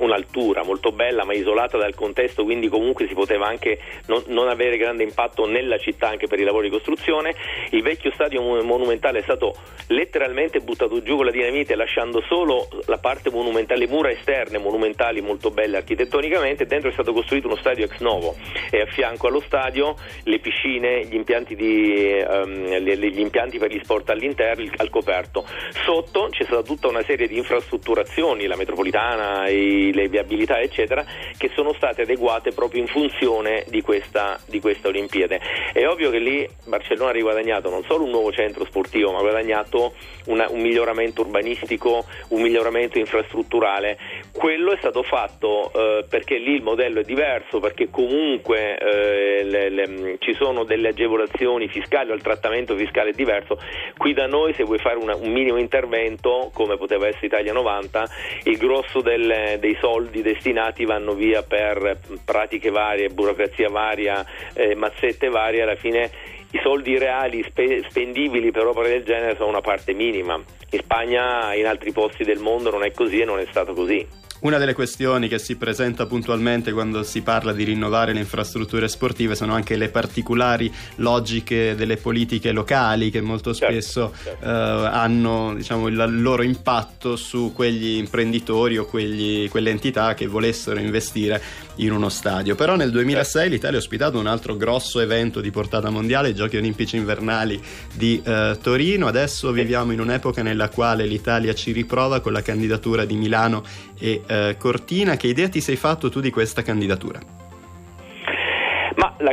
un'altura 0.00 0.64
molto 0.64 0.92
bella 0.92 1.24
ma 1.24 1.32
isolata 1.32 1.78
dal 1.78 1.94
contesto, 1.94 2.44
quindi 2.44 2.68
comunque 2.68 3.06
si 3.06 3.14
poteva 3.14 3.46
anche 3.46 3.78
non, 4.06 4.22
non, 4.26 4.48
avere 4.48 4.76
grande 4.76 5.02
impatto 5.02 5.46
nella 5.46 5.78
città 5.78 6.08
anche 6.08 6.26
per 6.26 6.40
i 6.40 6.44
lavori 6.44 6.68
di 6.68 6.74
costruzione. 6.74 7.34
Il 7.70 7.82
vecchio 7.82 8.10
stadio 8.12 8.42
monumentale 8.62 9.20
è 9.20 9.22
stato 9.22 9.54
letteralmente 9.88 10.60
buttato 10.60 11.02
giù 11.02 11.16
con 11.16 11.24
la 11.24 11.30
dinamite 11.30 11.74
lasciando 11.74 12.22
solo 12.22 12.68
la 12.86 12.98
parte 12.98 13.30
monumentale, 13.30 13.80
le 13.80 13.88
mura 13.88 14.10
esterne 14.10 14.58
monumentali 14.58 15.20
molto 15.20 15.50
belle 15.50 15.76
architettonicamente, 15.76 16.66
dentro 16.66 16.90
è 16.90 16.92
stato 16.92 17.12
costruito 17.12 17.46
uno 17.46 17.56
stadio 17.56 17.84
ex 17.84 17.98
novo 18.00 18.36
e 18.70 18.80
a 18.80 18.86
fianco 18.86 19.28
allo 19.28 19.40
stadio 19.40 19.94
le 20.24 20.38
piscine, 20.38 21.04
gli 21.06 21.14
impianti, 21.14 21.54
di, 21.54 22.24
um, 22.26 22.76
gli 22.76 23.18
impianti 23.18 23.58
per 23.58 23.70
gli 23.70 23.80
sport 23.82 24.10
all'interno, 24.10 24.70
al 24.76 24.90
coperto. 24.90 25.44
Sotto 25.84 26.28
c'è 26.30 26.44
stata 26.44 26.62
tutta 26.62 26.88
una 26.88 27.02
serie 27.02 27.26
di 27.26 27.36
infrastrutturazioni, 27.36 28.46
la 28.46 28.56
metropolitana, 28.56 29.48
i 29.48 29.89
le 29.92 30.08
viabilità 30.08 30.60
eccetera, 30.60 31.04
che 31.36 31.50
sono 31.54 31.72
state 31.74 32.02
adeguate 32.02 32.52
proprio 32.52 32.80
in 32.80 32.86
funzione 32.86 33.64
di 33.68 33.82
questa, 33.82 34.38
di 34.46 34.60
questa 34.60 34.88
Olimpiade. 34.88 35.40
È 35.72 35.86
ovvio 35.86 36.10
che 36.10 36.18
lì 36.18 36.48
Barcellona 36.66 37.10
ha 37.10 37.14
riguadagnato 37.14 37.70
non 37.70 37.84
solo 37.84 38.04
un 38.04 38.10
nuovo 38.10 38.32
centro 38.32 38.64
sportivo, 38.64 39.12
ma 39.12 39.18
ha 39.18 39.22
guadagnato 39.22 39.94
una, 40.26 40.46
un 40.50 40.60
miglioramento 40.60 41.22
urbanistico, 41.22 42.04
un 42.28 42.42
miglioramento 42.42 42.98
infrastrutturale. 42.98 43.98
Quello 44.32 44.72
è 44.72 44.76
stato 44.78 45.02
fatto 45.02 45.72
eh, 45.72 46.04
perché 46.08 46.36
lì 46.38 46.54
il 46.54 46.62
modello 46.62 47.00
è 47.00 47.04
diverso, 47.04 47.60
perché 47.60 47.88
comunque 47.90 48.78
eh, 48.78 49.29
le, 49.42 49.68
le, 49.68 50.16
ci 50.18 50.34
sono 50.34 50.64
delle 50.64 50.88
agevolazioni 50.88 51.68
fiscali 51.68 52.10
o 52.10 52.14
il 52.14 52.22
trattamento 52.22 52.76
fiscale 52.76 53.10
è 53.10 53.12
diverso. 53.12 53.58
Qui 53.96 54.12
da 54.12 54.26
noi 54.26 54.54
se 54.54 54.64
vuoi 54.64 54.78
fare 54.78 54.96
una, 54.96 55.14
un 55.16 55.30
minimo 55.30 55.58
intervento, 55.58 56.50
come 56.52 56.76
poteva 56.76 57.06
essere 57.06 57.26
Italia 57.26 57.52
90, 57.52 58.08
il 58.44 58.56
grosso 58.56 59.00
del, 59.00 59.58
dei 59.58 59.76
soldi 59.80 60.22
destinati 60.22 60.84
vanno 60.84 61.14
via 61.14 61.42
per 61.42 61.98
pratiche 62.24 62.70
varie, 62.70 63.08
burocrazia 63.08 63.68
varia, 63.68 64.24
eh, 64.54 64.74
mazzette 64.74 65.28
varie, 65.28 65.62
alla 65.62 65.76
fine 65.76 66.10
i 66.52 66.60
soldi 66.62 66.98
reali 66.98 67.44
spe- 67.44 67.84
spendibili 67.88 68.50
per 68.50 68.66
opere 68.66 68.88
del 68.88 69.04
genere 69.04 69.36
sono 69.36 69.50
una 69.50 69.60
parte 69.60 69.92
minima. 69.92 70.34
In 70.70 70.78
Spagna, 70.80 71.54
in 71.54 71.66
altri 71.66 71.92
posti 71.92 72.24
del 72.24 72.40
mondo 72.40 72.70
non 72.70 72.84
è 72.84 72.90
così 72.92 73.20
e 73.20 73.24
non 73.24 73.38
è 73.38 73.46
stato 73.50 73.72
così. 73.72 74.19
Una 74.40 74.56
delle 74.56 74.72
questioni 74.72 75.28
che 75.28 75.38
si 75.38 75.56
presenta 75.56 76.06
puntualmente 76.06 76.72
quando 76.72 77.02
si 77.02 77.20
parla 77.20 77.52
di 77.52 77.62
rinnovare 77.62 78.14
le 78.14 78.20
infrastrutture 78.20 78.88
sportive 78.88 79.34
sono 79.34 79.52
anche 79.52 79.76
le 79.76 79.90
particolari 79.90 80.72
logiche 80.96 81.74
delle 81.74 81.98
politiche 81.98 82.50
locali 82.50 83.10
che 83.10 83.20
molto 83.20 83.52
certo, 83.52 83.74
spesso 83.74 84.12
certo, 84.14 84.40
certo. 84.40 84.46
Eh, 84.46 84.86
hanno 84.86 85.52
diciamo, 85.54 85.88
il 85.88 86.22
loro 86.22 86.42
impatto 86.42 87.16
su 87.16 87.52
quegli 87.54 87.96
imprenditori 87.96 88.78
o 88.78 88.86
quegli, 88.86 89.46
quelle 89.50 89.68
entità 89.68 90.14
che 90.14 90.26
volessero 90.26 90.80
investire 90.80 91.42
in 91.76 91.92
uno 91.92 92.08
stadio. 92.08 92.54
Però 92.54 92.76
nel 92.76 92.90
2006 92.90 93.24
certo. 93.32 93.48
l'Italia 93.50 93.76
ha 93.76 93.80
ospitato 93.80 94.18
un 94.18 94.26
altro 94.26 94.56
grosso 94.56 95.00
evento 95.00 95.42
di 95.42 95.50
portata 95.50 95.90
mondiale, 95.90 96.30
i 96.30 96.34
Giochi 96.34 96.56
Olimpici 96.56 96.96
Invernali 96.96 97.60
di 97.92 98.22
eh, 98.24 98.56
Torino. 98.62 99.06
Adesso 99.06 99.52
viviamo 99.52 99.92
in 99.92 100.00
un'epoca 100.00 100.42
nella 100.42 100.70
quale 100.70 101.04
l'Italia 101.04 101.52
ci 101.54 101.72
riprova 101.72 102.20
con 102.20 102.32
la 102.32 102.40
candidatura 102.40 103.04
di 103.04 103.16
Milano 103.16 103.62
e 103.98 104.22
eh, 104.30 104.56
Cortina. 104.56 105.16
Che 105.16 105.26
idea 105.26 105.48
ti 105.48 105.60
sei 105.60 105.76
fatto 105.76 106.08
tu 106.08 106.20
di 106.20 106.30
questa 106.30 106.62
candidatura? 106.62 107.39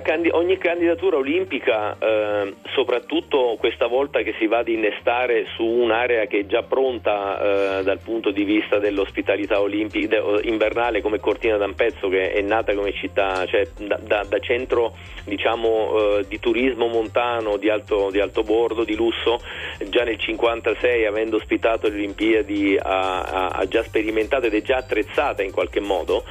Candi- 0.01 0.29
ogni 0.31 0.57
candidatura 0.57 1.15
olimpica, 1.15 1.97
eh, 1.97 2.55
soprattutto 2.73 3.55
questa 3.57 3.87
volta 3.87 4.21
che 4.21 4.35
si 4.37 4.45
va 4.45 4.59
ad 4.59 4.67
innestare 4.67 5.45
su 5.55 5.63
un'area 5.63 6.25
che 6.25 6.39
è 6.39 6.45
già 6.45 6.63
pronta 6.63 7.79
eh, 7.79 7.83
dal 7.83 7.99
punto 7.99 8.31
di 8.31 8.43
vista 8.43 8.79
dell'ospitalità 8.79 9.61
olimpica 9.61 10.07
de- 10.07 10.41
invernale 10.43 11.01
come 11.01 11.19
Cortina 11.19 11.55
d'Ampezzo, 11.55 12.09
che 12.09 12.31
è 12.31 12.41
nata 12.41 12.73
come 12.73 12.91
città, 12.91 13.45
cioè 13.45 13.65
da, 13.79 13.97
da, 14.01 14.25
da 14.27 14.39
centro 14.39 14.93
diciamo, 15.23 16.17
eh, 16.17 16.25
di 16.27 16.39
turismo 16.39 16.87
montano 16.87 17.57
di 17.57 17.69
alto, 17.69 18.09
di 18.11 18.19
alto, 18.19 18.43
bordo, 18.43 18.83
di 18.83 18.95
lusso, 18.95 19.39
già 19.89 20.03
nel 20.03 20.17
1956 20.17 21.05
avendo 21.05 21.37
ospitato 21.37 21.87
le 21.87 21.95
Olimpiadi 21.95 22.77
ha, 22.77 23.21
ha, 23.21 23.47
ha 23.47 23.67
già 23.67 23.83
sperimentato 23.83 24.47
ed 24.47 24.53
è 24.53 24.61
già 24.61 24.77
attrezzata 24.77 25.43
in 25.43 25.51
qualche 25.51 25.79
modo. 25.79 26.23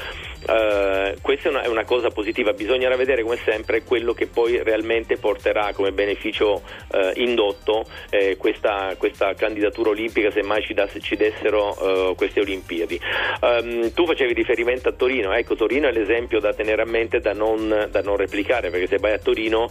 Uh, 0.47 1.15
questa 1.23 1.49
è 1.49 1.51
una, 1.51 1.63
è 1.63 1.67
una, 1.67 1.85
cosa 1.85 2.11
positiva, 2.11 2.53
bisognerà 2.53 2.95
vedere 2.95 3.23
come 3.23 3.37
sempre 3.47 3.85
quello 3.85 4.13
che 4.13 4.27
poi 4.27 4.61
realmente 4.63 5.17
porterà 5.17 5.73
come 5.73 5.93
beneficio 5.93 6.55
uh, 6.55 7.11
indotto 7.15 7.85
eh, 8.11 8.37
questa, 8.37 8.95
questa, 8.99 9.35
candidatura 9.35 9.91
olimpica 9.91 10.31
se 10.33 10.43
mai 10.43 10.63
ci, 10.63 10.75
da, 10.75 10.89
ci 11.01 11.15
dessero 11.15 12.11
uh, 12.11 12.15
queste 12.17 12.41
Olimpiadi. 12.41 13.01
Um, 13.41 13.93
tu 13.93 14.05
facevi 14.05 14.33
riferimento 14.33 14.89
a 14.89 14.93
Torino, 14.93 15.33
ecco 15.33 15.55
Torino 15.55 15.89
è 15.89 15.93
l'esempio 15.93 16.41
da 16.41 16.53
tenere 16.53 16.83
a 16.83 16.87
mente 16.87 17.21
da 17.21 17.33
non, 17.33 17.89
da 17.91 18.03
non 18.03 18.17
replicare 18.17 18.71
perché 18.71 18.89
se 18.89 18.99
vai 18.99 19.13
a 19.13 19.19
Torino 19.19 19.71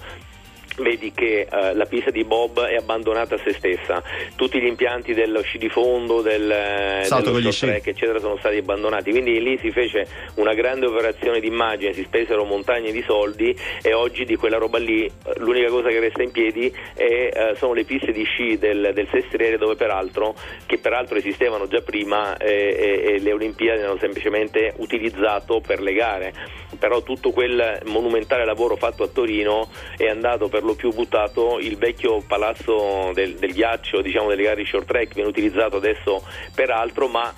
vedi 0.77 1.11
che 1.11 1.47
uh, 1.49 1.75
la 1.75 1.85
pista 1.85 2.11
di 2.11 2.23
Bob 2.23 2.61
è 2.61 2.75
abbandonata 2.75 3.35
a 3.35 3.39
se 3.39 3.53
stessa, 3.53 4.01
tutti 4.35 4.59
gli 4.59 4.65
impianti 4.65 5.13
dello 5.13 5.41
sci 5.41 5.57
di 5.57 5.69
fondo, 5.69 6.21
del, 6.21 6.49
eh, 6.49 7.07
dello 7.07 7.49
track, 7.49 7.87
eccetera, 7.87 8.19
sono 8.19 8.37
stati 8.37 8.57
abbandonati. 8.57 9.11
Quindi 9.11 9.41
lì 9.41 9.57
si 9.59 9.71
fece 9.71 10.07
una 10.35 10.53
grande 10.53 10.85
operazione 10.85 11.39
di 11.39 11.47
immagine, 11.47 11.93
si 11.93 12.03
spesero 12.03 12.43
montagne 12.43 12.91
di 12.91 13.03
soldi 13.07 13.55
e 13.81 13.93
oggi 13.93 14.25
di 14.25 14.35
quella 14.35 14.57
roba 14.57 14.77
lì 14.77 15.05
eh, 15.05 15.11
l'unica 15.37 15.69
cosa 15.69 15.89
che 15.89 15.99
resta 15.99 16.23
in 16.23 16.31
piedi 16.31 16.73
è, 16.93 17.51
uh, 17.51 17.55
sono 17.55 17.73
le 17.73 17.85
piste 17.85 18.11
di 18.11 18.23
sci 18.23 18.57
del, 18.57 18.91
del 18.93 19.07
Sestriere 19.11 19.57
dove 19.57 19.75
peraltro, 19.75 20.35
che 20.65 20.77
peraltro 20.77 21.17
esistevano 21.17 21.67
già 21.67 21.81
prima 21.81 22.37
e, 22.37 22.75
e, 22.77 23.13
e 23.13 23.19
le 23.19 23.31
Olimpiadi 23.31 23.81
hanno 23.81 23.97
semplicemente 23.99 24.73
utilizzato 24.77 25.61
per 25.61 25.81
le 25.81 25.93
gare. 25.93 26.33
Però 26.77 27.01
tutto 27.01 27.31
quel 27.31 27.81
monumentale 27.85 28.45
lavoro 28.45 28.75
fatto 28.75 29.03
a 29.03 29.07
Torino 29.07 29.69
è 29.97 30.07
andato 30.07 30.47
per 30.47 30.63
lo 30.63 30.75
più 30.75 30.91
buttato 30.93 31.59
il 31.59 31.77
vecchio 31.77 32.21
palazzo 32.27 33.11
del, 33.13 33.35
del 33.35 33.53
ghiaccio, 33.53 34.01
diciamo 34.01 34.29
delle 34.29 34.43
gare 34.43 34.61
di 34.61 34.65
short 34.65 34.87
track, 34.87 35.13
viene 35.13 35.29
utilizzato 35.29 35.77
adesso 35.77 36.23
per 36.53 36.69
altro, 36.69 37.07
ma 37.07 37.33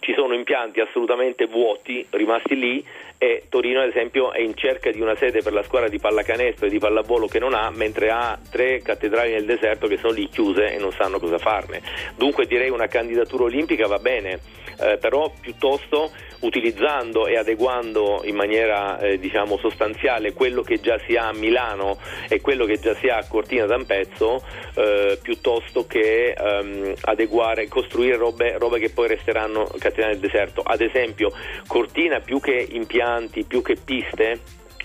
ci 0.00 0.14
sono 0.14 0.34
impianti 0.34 0.80
assolutamente 0.80 1.46
vuoti 1.46 2.06
rimasti 2.10 2.56
lì 2.56 2.84
e 3.18 3.44
Torino 3.48 3.80
ad 3.80 3.88
esempio 3.88 4.32
è 4.32 4.40
in 4.40 4.54
cerca 4.54 4.90
di 4.90 5.00
una 5.00 5.16
sede 5.16 5.40
per 5.40 5.52
la 5.52 5.62
squadra 5.62 5.88
di 5.88 5.98
pallacanestro 5.98 6.66
e 6.66 6.70
di 6.70 6.78
pallavolo 6.78 7.26
che 7.26 7.38
non 7.38 7.54
ha, 7.54 7.70
mentre 7.70 8.10
ha 8.10 8.38
tre 8.50 8.82
cattedrali 8.82 9.32
nel 9.32 9.46
deserto 9.46 9.86
che 9.86 9.96
sono 9.96 10.12
lì 10.12 10.28
chiuse 10.28 10.74
e 10.74 10.78
non 10.78 10.92
sanno 10.92 11.18
cosa 11.18 11.38
farne. 11.38 11.80
Dunque 12.16 12.46
direi 12.46 12.68
una 12.68 12.88
candidatura 12.88 13.44
olimpica 13.44 13.86
va 13.86 13.98
bene, 13.98 14.40
eh, 14.78 14.98
però 14.98 15.32
piuttosto 15.40 16.12
utilizzando 16.40 17.26
e 17.26 17.38
adeguando 17.38 18.20
in 18.24 18.36
maniera 18.36 18.98
eh, 18.98 19.18
diciamo 19.18 19.56
sostanziale 19.56 20.34
quello 20.34 20.60
che 20.60 20.78
già 20.80 20.98
si 21.06 21.16
ha 21.16 21.28
a 21.28 21.32
Milano 21.32 21.98
e 22.28 22.42
quello 22.42 22.66
che 22.66 22.78
già 22.78 22.94
si 22.96 23.08
ha 23.08 23.16
a 23.16 23.26
Cortina 23.26 23.64
d'Ampezzo 23.64 24.44
eh, 24.74 25.18
piuttosto 25.22 25.86
che 25.86 26.32
ehm, 26.32 26.92
adeguare, 27.00 27.68
costruire 27.68 28.16
robe, 28.16 28.58
robe, 28.58 28.78
che 28.78 28.90
poi 28.90 29.08
resteranno 29.08 29.64
cattedrali 29.64 30.12
nel 30.12 30.20
deserto. 30.20 30.60
Ad 30.60 30.82
esempio 30.82 31.32
Cortina 31.66 32.20
più 32.20 32.38
che 32.40 32.66
impianti 32.70 33.05
impianti 33.06 33.44
più 33.44 33.62
che 33.62 33.76
piste 33.82 34.40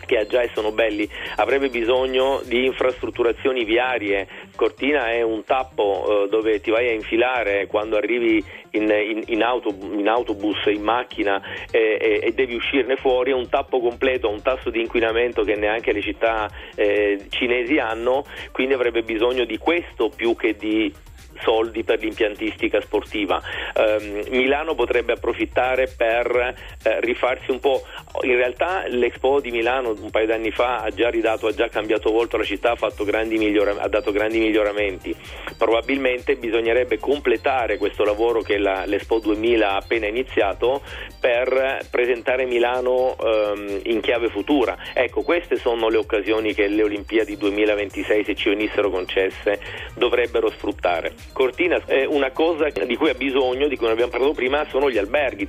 che 0.05 0.17
ha 0.17 0.25
già 0.25 0.41
e 0.41 0.49
sono 0.53 0.71
belli, 0.71 1.07
avrebbe 1.37 1.69
bisogno 1.69 2.41
di 2.43 2.65
infrastrutturazioni 2.65 3.63
viarie. 3.63 4.27
Cortina 4.57 5.09
è 5.09 5.21
un 5.21 5.45
tappo 5.45 6.25
eh, 6.25 6.27
dove 6.27 6.59
ti 6.59 6.69
vai 6.69 6.89
a 6.89 6.91
infilare 6.91 7.67
quando 7.67 7.95
arrivi 7.95 8.43
in, 8.71 8.89
in, 8.89 9.23
in, 9.27 9.41
auto, 9.41 9.69
in 9.69 10.09
autobus, 10.09 10.65
in 10.65 10.81
macchina 10.81 11.41
eh, 11.69 11.97
e, 12.01 12.19
e, 12.23 12.33
devi 12.33 12.55
uscirne 12.55 12.97
fuori, 12.97 13.31
è 13.31 13.35
un 13.35 13.47
tappo 13.47 13.79
completo, 13.79 14.27
un 14.27 14.41
tasso 14.41 14.69
di 14.69 14.81
inquinamento 14.81 15.43
che 15.43 15.55
neanche 15.55 15.93
le 15.93 16.01
città 16.01 16.49
eh, 16.75 17.27
cinesi 17.29 17.77
hanno, 17.77 18.25
quindi 18.51 18.73
avrebbe 18.73 19.03
bisogno 19.03 19.45
di 19.45 19.57
questo 19.57 20.09
più 20.09 20.35
che 20.35 20.57
di 20.57 20.93
soldi 21.41 21.83
per 21.83 21.99
l'impiantistica 21.99 22.81
sportiva. 22.81 23.41
Eh, 23.73 24.25
Milano 24.29 24.75
potrebbe 24.75 25.13
approfittare 25.13 25.87
per 25.87 26.55
eh, 26.83 26.99
rifarsi 27.01 27.51
un 27.51 27.59
po'. 27.59 27.83
In 28.21 28.35
realtà 28.35 28.85
l'Expo 28.87 29.39
di 29.39 29.51
Milano 29.51 29.95
un 29.99 30.09
paio 30.09 30.27
d'anni 30.27 30.51
fa 30.51 30.77
ha 30.77 30.89
già 30.89 31.09
ridato, 31.09 31.47
ha 31.47 31.53
già 31.53 31.67
cambiato 31.67 32.11
volto 32.11 32.37
la 32.37 32.43
città, 32.43 32.71
ha, 32.71 33.23
migliora- 33.23 33.75
ha 33.79 33.87
dato 33.87 34.11
grandi 34.11 34.39
miglioramenti. 34.39 35.15
Probabilmente 35.57 36.35
bisognerebbe 36.35 36.97
completare 36.97 37.77
questo 37.77 38.03
lavoro 38.03 38.41
che 38.41 38.57
la, 38.57 38.85
l'Expo 38.85 39.19
2000 39.19 39.69
ha 39.69 39.75
appena 39.77 40.07
iniziato 40.07 40.81
per 41.19 41.79
presentare 41.89 42.45
Milano 42.45 43.15
ehm, 43.17 43.81
in 43.83 44.01
chiave 44.01 44.29
futura. 44.29 44.77
Ecco, 44.93 45.21
queste 45.21 45.55
sono 45.55 45.89
le 45.89 45.97
occasioni 45.97 46.53
che 46.53 46.67
le 46.67 46.83
Olimpiadi 46.83 47.37
2026, 47.37 48.23
se 48.23 48.35
ci 48.35 48.49
venissero 48.49 48.89
concesse, 48.89 49.59
dovrebbero 49.95 50.49
sfruttare. 50.49 51.13
Cortina 51.33 51.81
è 51.85 52.05
una 52.05 52.31
cosa 52.31 52.69
di 52.69 52.95
cui 52.95 53.09
ha 53.09 53.13
bisogno, 53.13 53.67
di 53.67 53.75
cui 53.75 53.85
non 53.85 53.93
abbiamo 53.93 54.11
parlato 54.11 54.33
prima, 54.33 54.65
sono 54.69 54.89
gli 54.89 54.97
alberghi. 54.97 55.47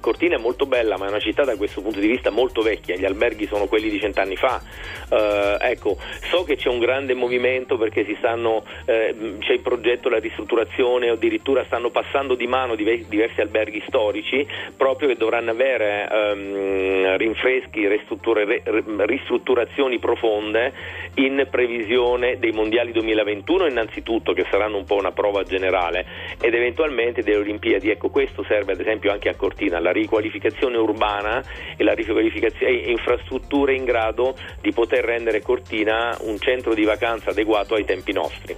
Cortina 0.00 0.36
è 0.36 0.38
molto 0.38 0.64
bella, 0.66 0.96
ma 0.96 1.06
è 1.06 1.08
una 1.08 1.18
città 1.18 1.44
da 1.44 1.56
questo 1.56 1.82
punto 1.82 2.00
di 2.00 2.06
vista 2.06 2.30
molto 2.30 2.62
vecchia. 2.62 2.96
Gli 2.96 3.04
alberghi 3.04 3.46
sono 3.46 3.66
quelli 3.66 3.90
di 3.90 3.98
cent'anni 3.98 4.36
fa. 4.36 4.62
Uh, 5.10 5.58
ecco, 5.60 5.98
so 6.30 6.44
che 6.44 6.56
c'è 6.56 6.68
un 6.68 6.78
grande 6.78 7.14
movimento 7.14 7.76
perché 7.76 8.04
stanno, 8.16 8.64
eh, 8.86 9.36
c'è 9.40 9.52
il 9.52 9.60
progetto, 9.60 10.08
la 10.08 10.18
ristrutturazione, 10.18 11.10
addirittura 11.10 11.64
stanno 11.64 11.90
passando 11.90 12.34
di 12.34 12.46
mano 12.46 12.74
diversi 12.74 13.40
alberghi 13.40 13.82
storici, 13.86 14.46
proprio 14.76 15.08
che 15.08 15.16
dovranno 15.16 15.50
avere 15.50 16.08
um, 16.10 17.16
rinfreschi, 17.16 17.86
ristrutturazioni 17.86 19.98
profonde 19.98 20.72
in 21.16 21.46
previsione 21.50 22.38
dei 22.38 22.52
mondiali 22.52 22.92
2021 22.92 23.66
innanzitutto, 23.66 24.32
che 24.32 24.46
saranno 24.50 24.78
un 24.78 24.84
po' 24.84 24.96
una 24.96 25.12
prova 25.14 25.42
generale 25.44 26.04
ed 26.40 26.52
eventualmente 26.52 27.22
delle 27.22 27.38
Olimpiadi. 27.38 27.90
Ecco, 27.90 28.10
questo 28.10 28.44
serve 28.46 28.72
ad 28.72 28.80
esempio 28.80 29.10
anche 29.10 29.28
a 29.30 29.34
Cortina, 29.34 29.80
la 29.80 29.92
riqualificazione 29.92 30.76
urbana 30.76 31.42
e 31.76 31.82
la 31.82 31.94
riqualificazione 31.94 32.82
e 32.82 32.90
infrastrutture 32.90 33.74
in 33.74 33.84
grado 33.84 34.36
di 34.60 34.72
poter 34.72 35.04
rendere 35.04 35.40
Cortina 35.40 36.16
un 36.20 36.38
centro 36.38 36.74
di 36.74 36.84
vacanza 36.84 37.30
adeguato 37.30 37.74
ai 37.74 37.84
tempi 37.84 38.12
nostri. 38.12 38.56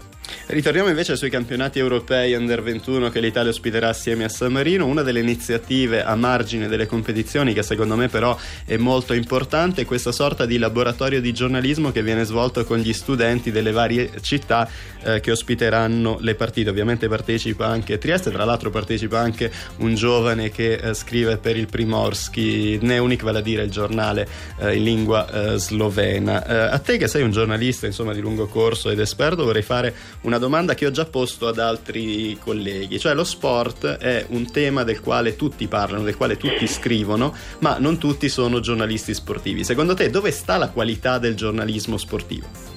Ritorniamo 0.49 0.89
invece 0.89 1.17
sui 1.17 1.29
campionati 1.29 1.81
europei 1.81 2.33
Under 2.35 2.63
21 2.63 3.09
che 3.09 3.19
l'Italia 3.19 3.51
ospiterà 3.51 3.89
assieme 3.89 4.23
a 4.23 4.29
San 4.29 4.53
Marino. 4.53 4.87
Una 4.87 5.03
delle 5.03 5.19
iniziative 5.19 6.05
a 6.05 6.15
margine 6.15 6.69
delle 6.69 6.87
competizioni 6.87 7.53
che 7.53 7.65
secondo 7.65 7.97
me 7.97 8.07
però 8.07 8.39
è 8.65 8.77
molto 8.77 9.13
importante 9.13 9.83
è 9.83 9.85
questa 9.85 10.13
sorta 10.13 10.47
di 10.47 10.59
laboratorio 10.59 11.21
di 11.21 11.33
giornalismo 11.33 11.91
che 11.91 12.05
viene 12.05 12.23
svolto 12.23 12.65
con 12.65 12.79
gli 12.79 12.93
studenti 12.93 13.51
delle 13.51 13.73
varie 13.73 14.09
città 14.21 14.69
eh, 15.03 15.19
che 15.19 15.33
ospiteranno 15.33 16.19
le 16.21 16.36
partite. 16.37 16.71
Ovviamente 16.71 17.09
partecipa 17.09 17.67
anche 17.67 17.99
Trieste, 17.99 18.31
tra 18.31 18.45
l'altro 18.45 18.71
partecipa 18.71 19.19
anche 19.19 19.51
un 19.79 19.95
giovane 19.95 20.51
che 20.51 20.75
eh, 20.75 20.95
scrive 20.95 21.39
per 21.39 21.57
il 21.57 21.67
Primorski 21.67 22.79
Neunik, 22.81 23.23
vale 23.23 23.39
a 23.39 23.43
dire 23.43 23.63
il 23.63 23.71
giornale 23.71 24.29
eh, 24.61 24.77
in 24.77 24.85
lingua 24.85 25.55
eh, 25.55 25.59
slovena. 25.59 26.47
Eh, 26.47 26.75
a 26.75 26.79
te 26.79 26.97
che 26.97 27.09
sei 27.09 27.23
un 27.23 27.31
giornalista 27.31 27.87
insomma 27.87 28.13
di 28.13 28.21
lungo 28.21 28.47
corso 28.47 28.91
ed 28.91 29.01
esperto 29.01 29.45
vorrei 29.45 29.63
fare 29.63 29.95
una 30.23 30.39
domanda 30.39 30.75
che 30.75 30.87
ho 30.87 30.91
già 30.91 31.05
posto 31.05 31.49
ad 31.49 31.59
altri 31.59 32.37
colleghi, 32.41 32.99
cioè 32.99 33.15
lo 33.15 33.25
sport 33.25 33.87
è 33.87 34.27
un 34.29 34.51
tema 34.51 34.85
del 34.85 35.01
quale 35.01 35.37
tutti 35.37 35.67
parlano, 35.67 36.05
del 36.05 36.17
quale 36.17 36.37
tutti 36.37 36.67
scrivono, 36.67 37.35
ma 37.61 37.79
non 37.79 37.99
tutti 37.99 38.29
sono 38.29 38.61
giornalisti 38.61 39.15
sportivi. 39.15 39.65
Secondo 39.65 39.95
te 39.95 40.11
dove 40.11 40.31
sta 40.31 40.57
la 40.57 40.69
qualità 40.69 41.19
del 41.19 41.35
giornalismo 41.35 41.97
sportivo? 41.97 42.76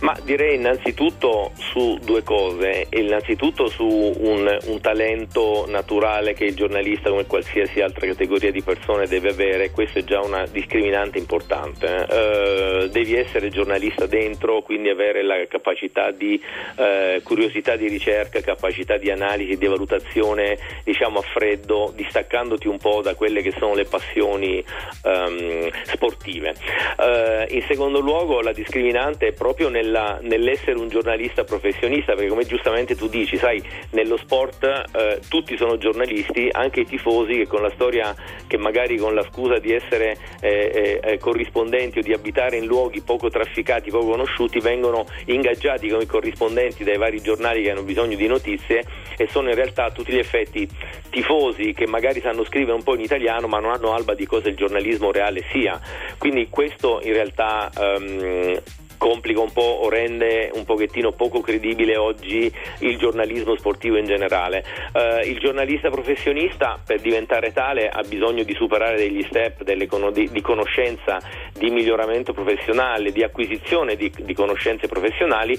Ma 0.00 0.14
direi 0.22 0.56
innanzitutto 0.56 1.52
su 1.54 1.98
due 2.02 2.22
cose, 2.22 2.86
innanzitutto 2.90 3.66
su 3.68 3.84
un, 3.84 4.58
un, 4.66 4.80
talento 4.80 5.64
naturale 5.68 6.34
che 6.34 6.44
il 6.44 6.54
giornalista 6.54 7.08
come 7.08 7.26
qualsiasi 7.26 7.80
altra 7.80 8.06
categoria 8.06 8.50
di 8.50 8.62
persone 8.62 9.06
deve 9.06 9.30
avere, 9.30 9.70
questo 9.70 10.00
è 10.00 10.04
già 10.04 10.20
una 10.20 10.44
discriminante 10.46 11.18
importante. 11.18 11.86
Uh, 11.86 12.88
devi 12.88 13.14
essere 13.14 13.48
giornalista 13.48 14.06
dentro, 14.06 14.62
quindi 14.62 14.90
avere 14.90 15.22
la 15.22 15.44
capacità 15.48 16.10
di 16.10 16.40
uh, 16.76 17.22
curiosità 17.22 17.76
di 17.76 17.88
ricerca, 17.88 18.40
capacità 18.40 18.98
di 18.98 19.10
analisi, 19.10 19.56
di 19.56 19.66
valutazione, 19.66 20.58
diciamo 20.84 21.20
a 21.20 21.22
freddo, 21.22 21.92
distaccandoti 21.94 22.68
un 22.68 22.78
po' 22.78 23.00
da 23.02 23.14
quelle 23.14 23.40
che 23.40 23.52
sono 23.58 23.74
le 23.74 23.84
passioni 23.84 24.62
um, 25.02 25.68
sportive. 25.84 26.54
Uh, 26.98 27.54
in 27.54 27.62
secondo 27.66 28.00
luogo 28.00 28.40
la 28.42 28.52
discriminante 28.52 29.28
è 29.28 29.32
proprio 29.32 29.68
nel 29.68 29.85
nella, 29.86 30.18
nell'essere 30.20 30.78
un 30.78 30.88
giornalista 30.88 31.44
professionista, 31.44 32.14
perché 32.14 32.28
come 32.28 32.44
giustamente 32.44 32.96
tu 32.96 33.08
dici, 33.08 33.36
sai, 33.36 33.62
nello 33.90 34.16
sport 34.16 34.64
eh, 34.64 35.20
tutti 35.28 35.56
sono 35.56 35.78
giornalisti, 35.78 36.48
anche 36.50 36.80
i 36.80 36.84
tifosi 36.84 37.34
che 37.34 37.46
con 37.46 37.62
la 37.62 37.70
storia, 37.70 38.14
che 38.46 38.58
magari 38.58 38.98
con 38.98 39.14
la 39.14 39.22
scusa 39.30 39.58
di 39.58 39.72
essere 39.72 40.16
eh, 40.40 41.00
eh, 41.02 41.18
corrispondenti 41.18 42.00
o 42.00 42.02
di 42.02 42.12
abitare 42.12 42.56
in 42.56 42.66
luoghi 42.66 43.00
poco 43.00 43.28
trafficati, 43.28 43.90
poco 43.90 44.10
conosciuti, 44.10 44.58
vengono 44.58 45.06
ingaggiati 45.26 45.88
come 45.88 46.06
corrispondenti 46.06 46.84
dai 46.84 46.98
vari 46.98 47.22
giornali 47.22 47.62
che 47.62 47.70
hanno 47.70 47.82
bisogno 47.82 48.16
di 48.16 48.26
notizie 48.26 48.84
e 49.16 49.28
sono 49.30 49.48
in 49.48 49.54
realtà 49.54 49.84
a 49.84 49.90
tutti 49.90 50.12
gli 50.12 50.18
effetti 50.18 50.68
tifosi 51.10 51.72
che 51.72 51.86
magari 51.86 52.20
sanno 52.20 52.44
scrivere 52.44 52.74
un 52.74 52.82
po' 52.82 52.94
in 52.94 53.00
italiano 53.00 53.46
ma 53.46 53.58
non 53.58 53.72
hanno 53.72 53.92
alba 53.92 54.14
di 54.14 54.26
cosa 54.26 54.48
il 54.48 54.56
giornalismo 54.56 55.12
reale 55.12 55.44
sia. 55.50 55.80
Quindi 56.18 56.48
questo 56.50 57.00
in 57.02 57.12
realtà 57.12 57.70
um, 57.76 58.60
complica 59.06 59.38
un 59.38 59.52
po' 59.52 59.60
o 59.60 59.88
rende 59.88 60.50
un 60.54 60.64
pochettino 60.64 61.12
poco 61.12 61.40
credibile 61.40 61.96
oggi 61.96 62.52
il 62.80 62.98
giornalismo 62.98 63.56
sportivo 63.56 63.98
in 63.98 64.04
generale. 64.04 64.64
Uh, 64.92 65.24
il 65.28 65.38
giornalista 65.38 65.90
professionista 65.90 66.80
per 66.84 67.00
diventare 67.00 67.52
tale 67.52 67.88
ha 67.88 68.02
bisogno 68.02 68.42
di 68.42 68.52
superare 68.54 68.96
degli 68.96 69.22
step 69.28 69.62
delle, 69.62 69.86
di, 70.12 70.28
di, 70.32 70.40
conoscenza, 70.40 71.20
di 71.52 71.70
miglioramento 71.70 72.32
professionale, 72.32 73.12
di 73.12 73.22
acquisizione 73.22 73.94
di, 73.94 74.10
di 74.18 74.34
conoscenze 74.34 74.88
professionali 74.88 75.56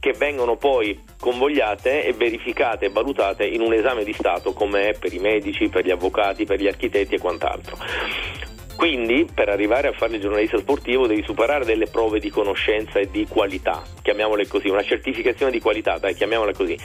che 0.00 0.14
vengono 0.16 0.56
poi 0.56 0.98
convogliate 1.20 2.02
e 2.02 2.14
verificate 2.14 2.86
e 2.86 2.88
valutate 2.88 3.44
in 3.44 3.60
un 3.60 3.74
esame 3.74 4.04
di 4.04 4.14
Stato 4.14 4.54
come 4.54 4.88
è 4.88 4.98
per 4.98 5.12
i 5.12 5.18
medici, 5.18 5.68
per 5.68 5.84
gli 5.84 5.90
avvocati, 5.90 6.46
per 6.46 6.58
gli 6.58 6.66
architetti 6.66 7.16
e 7.16 7.18
quant'altro. 7.18 8.35
Quindi 8.76 9.26
per 9.32 9.48
arrivare 9.48 9.88
a 9.88 9.92
fare 9.92 10.16
il 10.16 10.20
giornalista 10.20 10.58
sportivo 10.58 11.06
devi 11.06 11.22
superare 11.22 11.64
delle 11.64 11.86
prove 11.86 12.20
di 12.20 12.28
conoscenza 12.28 12.98
e 12.98 13.10
di 13.10 13.26
qualità, 13.26 13.82
chiamiamole 14.02 14.46
così, 14.46 14.68
una 14.68 14.82
certificazione 14.82 15.50
di 15.50 15.60
qualità, 15.60 15.98
dai, 15.98 16.14
chiamiamola 16.14 16.52
così. 16.52 16.78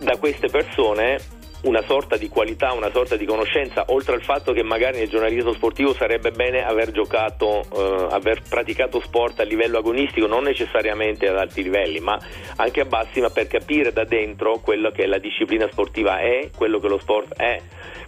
Da 0.00 0.16
queste 0.16 0.48
persone 0.48 1.40
una 1.62 1.82
sorta 1.82 2.16
di 2.16 2.28
qualità, 2.28 2.72
una 2.72 2.90
sorta 2.90 3.16
di 3.16 3.24
conoscenza, 3.24 3.84
oltre 3.88 4.14
al 4.14 4.22
fatto 4.22 4.52
che 4.52 4.62
magari 4.62 4.98
nel 4.98 5.08
giornalismo 5.08 5.52
sportivo 5.52 5.92
sarebbe 5.94 6.30
bene 6.30 6.64
aver 6.64 6.90
giocato, 6.90 7.62
eh, 7.74 8.06
aver 8.10 8.42
praticato 8.48 9.00
sport 9.00 9.40
a 9.40 9.44
livello 9.44 9.78
agonistico, 9.78 10.26
non 10.26 10.42
necessariamente 10.42 11.28
ad 11.28 11.36
alti 11.36 11.62
livelli, 11.62 12.00
ma 12.00 12.18
anche 12.56 12.80
a 12.80 12.84
bassi, 12.84 13.20
ma 13.20 13.30
per 13.30 13.46
capire 13.46 13.92
da 13.92 14.04
dentro 14.04 14.58
quello 14.58 14.90
che 14.90 15.06
la 15.06 15.18
disciplina 15.18 15.68
sportiva 15.70 16.18
è, 16.18 16.50
quello 16.56 16.78
che 16.78 16.88
lo 16.88 16.98
sport 16.98 17.34
è. 17.36 17.60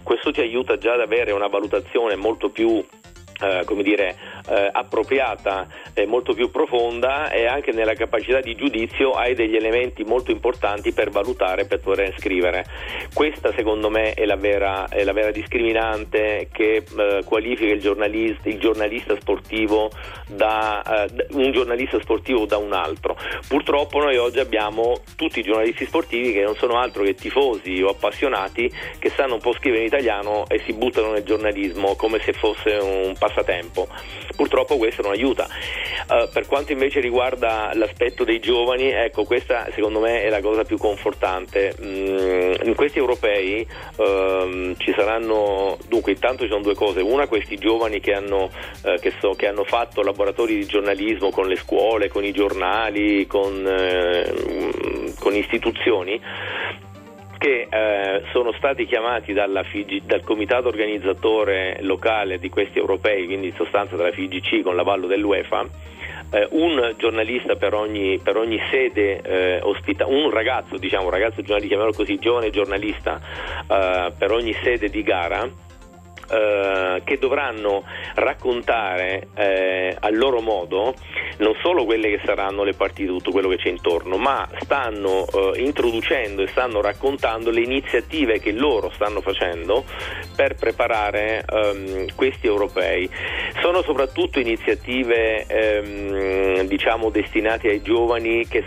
Questo 0.03 0.31
ti 0.31 0.41
aiuta 0.41 0.77
già 0.77 0.93
ad 0.93 1.01
avere 1.01 1.31
una 1.31 1.47
valutazione 1.47 2.15
molto 2.15 2.49
più 2.49 2.83
eh, 3.41 3.63
come 3.65 3.83
dire, 3.83 4.15
eh, 4.49 4.69
appropriata, 4.71 5.67
eh, 5.93 6.05
molto 6.05 6.33
più 6.33 6.49
profonda 6.51 7.29
e 7.29 7.45
anche 7.45 7.71
nella 7.71 7.93
capacità 7.93 8.39
di 8.39 8.55
giudizio 8.55 9.11
hai 9.11 9.35
degli 9.35 9.55
elementi 9.55 10.03
molto 10.03 10.31
importanti 10.31 10.93
per 10.93 11.09
valutare, 11.09 11.65
per 11.65 11.79
poter 11.79 12.13
scrivere. 12.17 12.65
Questa 13.13 13.51
secondo 13.53 13.89
me 13.89 14.13
è 14.13 14.25
la 14.25 14.35
vera, 14.35 14.87
è 14.87 15.03
la 15.03 15.13
vera 15.13 15.31
discriminante 15.31 16.47
che 16.51 16.83
eh, 16.97 17.23
qualifica 17.25 17.73
il 17.73 17.81
giornalista, 17.81 18.49
il 18.49 18.59
giornalista, 18.59 19.15
sportivo 19.19 19.89
da 20.27 21.05
eh, 21.05 21.27
un 21.31 21.51
giornalista 21.51 21.99
sportivo 22.01 22.45
da 22.45 22.57
un 22.57 22.73
altro. 22.73 23.17
Purtroppo 23.47 23.99
noi 23.99 24.17
oggi 24.17 24.39
abbiamo 24.39 25.01
tutti 25.15 25.39
i 25.39 25.43
giornalisti 25.43 25.85
sportivi 25.85 26.31
che 26.31 26.41
non 26.41 26.55
sono 26.55 26.79
altro 26.79 27.03
che 27.03 27.15
tifosi 27.15 27.81
o 27.81 27.89
appassionati 27.89 28.71
che 28.99 29.09
sanno 29.09 29.35
un 29.35 29.39
po' 29.41 29.53
scrivere 29.53 29.81
in 29.81 29.87
italiano 29.87 30.45
e 30.47 30.61
si 30.65 30.73
buttano 30.73 31.11
nel 31.11 31.23
giornalismo 31.23 31.95
come 31.95 32.19
se 32.19 32.33
fosse 32.33 32.77
un 32.81 33.13
passatempo. 33.25 33.87
Purtroppo 34.35 34.77
questo 34.77 35.01
non 35.01 35.11
aiuta. 35.11 35.47
Uh, 36.07 36.29
per 36.31 36.45
quanto 36.45 36.71
invece 36.71 36.99
riguarda 36.99 37.71
l'aspetto 37.73 38.23
dei 38.23 38.39
giovani, 38.39 38.89
ecco, 38.89 39.23
questa 39.23 39.67
secondo 39.73 39.99
me 39.99 40.21
è 40.21 40.29
la 40.29 40.41
cosa 40.41 40.63
più 40.63 40.77
confortante. 40.77 41.75
Mm, 41.81 42.53
in 42.63 42.75
questi 42.75 42.99
europei 42.99 43.65
uh, 43.97 44.75
ci 44.77 44.93
saranno, 44.95 45.77
dunque 45.87 46.11
intanto 46.11 46.43
ci 46.43 46.49
sono 46.49 46.61
due 46.61 46.75
cose, 46.75 47.01
una 47.01 47.27
questi 47.27 47.57
giovani 47.57 47.99
che 47.99 48.13
hanno, 48.13 48.49
uh, 48.83 48.99
che 48.99 49.13
so, 49.19 49.31
che 49.31 49.47
hanno 49.47 49.63
fatto 49.63 50.03
laboratori 50.03 50.55
di 50.55 50.65
giornalismo 50.65 51.31
con 51.31 51.47
le 51.47 51.55
scuole, 51.55 52.09
con 52.09 52.23
i 52.23 52.31
giornali, 52.31 53.25
con, 53.25 53.65
eh, 53.65 55.13
con 55.19 55.35
istituzioni 55.35 56.19
che 57.45 57.67
eh, 57.69 58.23
sono 58.31 58.51
stati 58.53 58.87
chiamati 58.87 59.31
FIG, 59.63 60.01
dal 60.05 60.23
comitato 60.23 60.67
organizzatore 60.67 61.77
locale 61.81 62.39
di 62.39 62.49
questi 62.49 62.79
europei, 62.79 63.27
quindi 63.27 63.49
in 63.49 63.53
sostanza 63.53 63.95
dalla 63.95 64.11
FIGC 64.11 64.63
con 64.63 64.75
l'avallo 64.75 65.05
dell'UEFA, 65.05 65.63
eh, 66.31 66.47
un 66.53 66.95
giornalista 66.97 67.55
per 67.55 67.75
ogni, 67.75 68.17
per 68.17 68.37
ogni 68.37 68.59
sede 68.71 69.21
eh, 69.21 69.59
ospita, 69.61 70.07
un 70.07 70.31
ragazzo, 70.31 70.77
diciamo, 70.77 71.03
un 71.03 71.11
ragazzo 71.11 71.41
giornalista, 71.41 71.67
chiamiamolo 71.67 71.95
così, 71.95 72.17
giovane 72.17 72.49
giornalista 72.49 73.21
eh, 73.69 74.11
per 74.17 74.31
ogni 74.31 74.53
sede 74.63 74.89
di 74.89 75.03
gara 75.03 75.47
eh, 76.29 77.01
che 77.03 77.17
dovranno 77.17 77.83
raccontare 78.15 79.27
eh, 79.35 79.95
al 79.99 80.15
loro 80.15 80.41
modo 80.41 80.93
non 81.37 81.55
solo 81.61 81.85
quelle 81.85 82.09
che 82.09 82.21
saranno 82.23 82.63
le 82.63 82.73
partite, 82.73 83.09
tutto 83.09 83.31
quello 83.31 83.49
che 83.49 83.57
c'è 83.57 83.69
intorno, 83.69 84.17
ma 84.17 84.47
stanno 84.61 85.25
eh, 85.27 85.61
introducendo 85.61 86.41
e 86.41 86.47
stanno 86.47 86.81
raccontando 86.81 87.49
le 87.49 87.61
iniziative 87.61 88.39
che 88.39 88.51
loro 88.51 88.89
stanno 88.93 89.21
facendo 89.21 89.83
per 90.35 90.55
preparare 90.55 91.43
ehm, 91.47 92.15
questi 92.15 92.47
europei. 92.47 93.09
Sono 93.61 93.81
soprattutto 93.81 94.39
iniziative 94.39 95.45
ehm, 95.45 96.61
diciamo 96.67 97.09
destinate 97.09 97.69
ai 97.69 97.81
giovani 97.81 98.47
che 98.47 98.63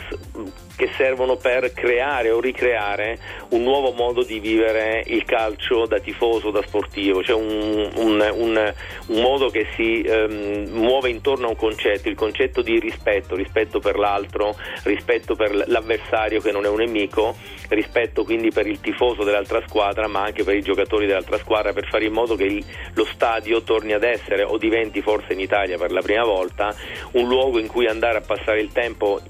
che 0.79 0.89
servono 0.97 1.35
per 1.35 1.73
creare 1.73 2.31
o 2.31 2.39
ricreare 2.39 3.19
un 3.49 3.65
nuovo 3.65 3.91
modo 3.91 4.23
di 4.23 4.39
vivere 4.39 5.03
il 5.07 5.25
calcio 5.25 5.87
da 5.87 5.99
tifoso, 5.99 6.53
da 6.53 6.63
sportivo, 6.63 7.21
cioè 7.21 7.35
un, 7.35 7.91
un, 7.97 8.33
un, 8.33 8.75
un 9.07 9.21
modo 9.21 9.49
che 9.49 9.67
si 9.75 10.07
um, 10.09 10.69
muove 10.71 11.11
intorno 11.11 11.47
a 11.47 11.51
un 11.51 11.57
concetto, 11.57 12.09
il 12.09 12.15
concetto 12.15 12.63
di 12.63 12.79
rispetto, 12.79 13.35
rispetto 13.35 13.81
per 13.81 13.99
l'altro, 13.99 14.55
rispetto 14.85 15.35
per 15.35 15.67
l'avversario 15.67 16.41
che 16.41 16.53
non 16.53 16.65
è 16.65 16.69
un 16.69 16.77
nemico, 16.77 17.35
rispetto 17.71 18.23
quindi 18.23 18.53
per 18.53 18.69
il 18.69 18.79
tifoso 18.79 19.25
dell'altra 19.25 19.61
squadra, 19.67 20.07
ma 20.07 20.23
anche 20.23 20.45
per 20.45 20.55
i 20.55 20.63
giocatori 20.63 21.07
dell'altra 21.07 21.39
squadra, 21.39 21.73
per 21.73 21.89
fare 21.89 22.05
in 22.05 22.13
modo 22.13 22.37
che 22.37 22.45
il, 22.45 22.65
lo 22.95 23.05
stadio 23.05 23.63
torni 23.65 23.95
ad 23.95 24.05
essere 24.05 24.45
o 24.45 24.57
diventi 24.59 25.03
forse 25.03 25.33
in 25.33 25.41
Italia 25.41 25.77
per 25.77 25.91
la 25.91 26.03
prima 26.03 26.23
volta 26.23 26.73
un 27.15 27.27
luogo 27.27 27.59
in 27.59 27.67
cui 27.67 27.89
andare 27.89 28.19
a 28.19 28.21
passare 28.21 28.61
il 28.61 28.71
tempo 28.71 29.21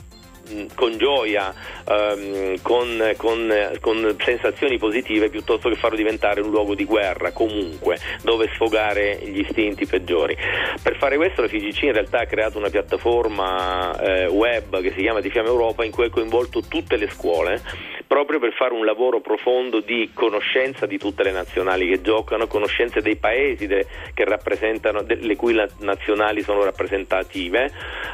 con 0.75 0.97
gioia, 0.97 1.53
ehm, 1.87 2.61
con, 2.63 3.15
con, 3.17 3.53
con, 3.81 4.17
sensazioni 4.25 4.79
positive, 4.79 5.29
piuttosto 5.29 5.69
che 5.69 5.77
farlo 5.77 5.97
diventare 5.97 6.41
un 6.41 6.51
luogo 6.51 6.75
di 6.75 6.85
guerra 6.85 7.33
comunque, 7.33 7.99
dove 8.23 8.51
sfogare 8.55 9.19
gli 9.23 9.41
istinti 9.41 9.87
peggiori. 9.87 10.37
Per 10.83 10.97
fare 10.97 11.17
questo 11.17 11.43
la 11.43 11.49
FIGC 11.49 11.83
in 11.83 11.93
realtà 11.93 12.21
ha 12.21 12.27
creato 12.27 12.59
una 12.59 12.71
piattaforma 12.71 13.99
eh, 14.01 14.27
web 14.27 14.81
che 14.81 14.93
si 14.93 15.01
chiama 15.01 15.21
Di 15.21 15.31
Fiamma 15.31 15.49
Europa 15.49 15.85
in 15.85 15.91
cui 15.91 16.07
ha 16.07 16.11
coinvolto 16.11 16.63
tutte 16.69 16.97
le 16.97 17.09
scuole 17.09 17.63
proprio 18.09 18.41
per 18.41 18.55
fare 18.55 18.73
un 18.73 18.85
lavoro 18.85 19.21
profondo 19.21 19.81
di 19.81 20.11
conoscenza 20.15 20.87
di 20.87 20.99
tutte 20.99 21.23
le 21.23 21.31
nazionali 21.31 21.87
che 21.87 22.01
giocano, 22.01 22.47
conoscenza 22.47 23.01
dei 23.01 23.17
paesi 23.17 23.67
de, 23.67 23.87
de, 24.15 25.15
le 25.21 25.37
cui 25.37 25.55
nazionali 25.81 26.43
sono 26.43 26.65
rappresentative 26.65 27.71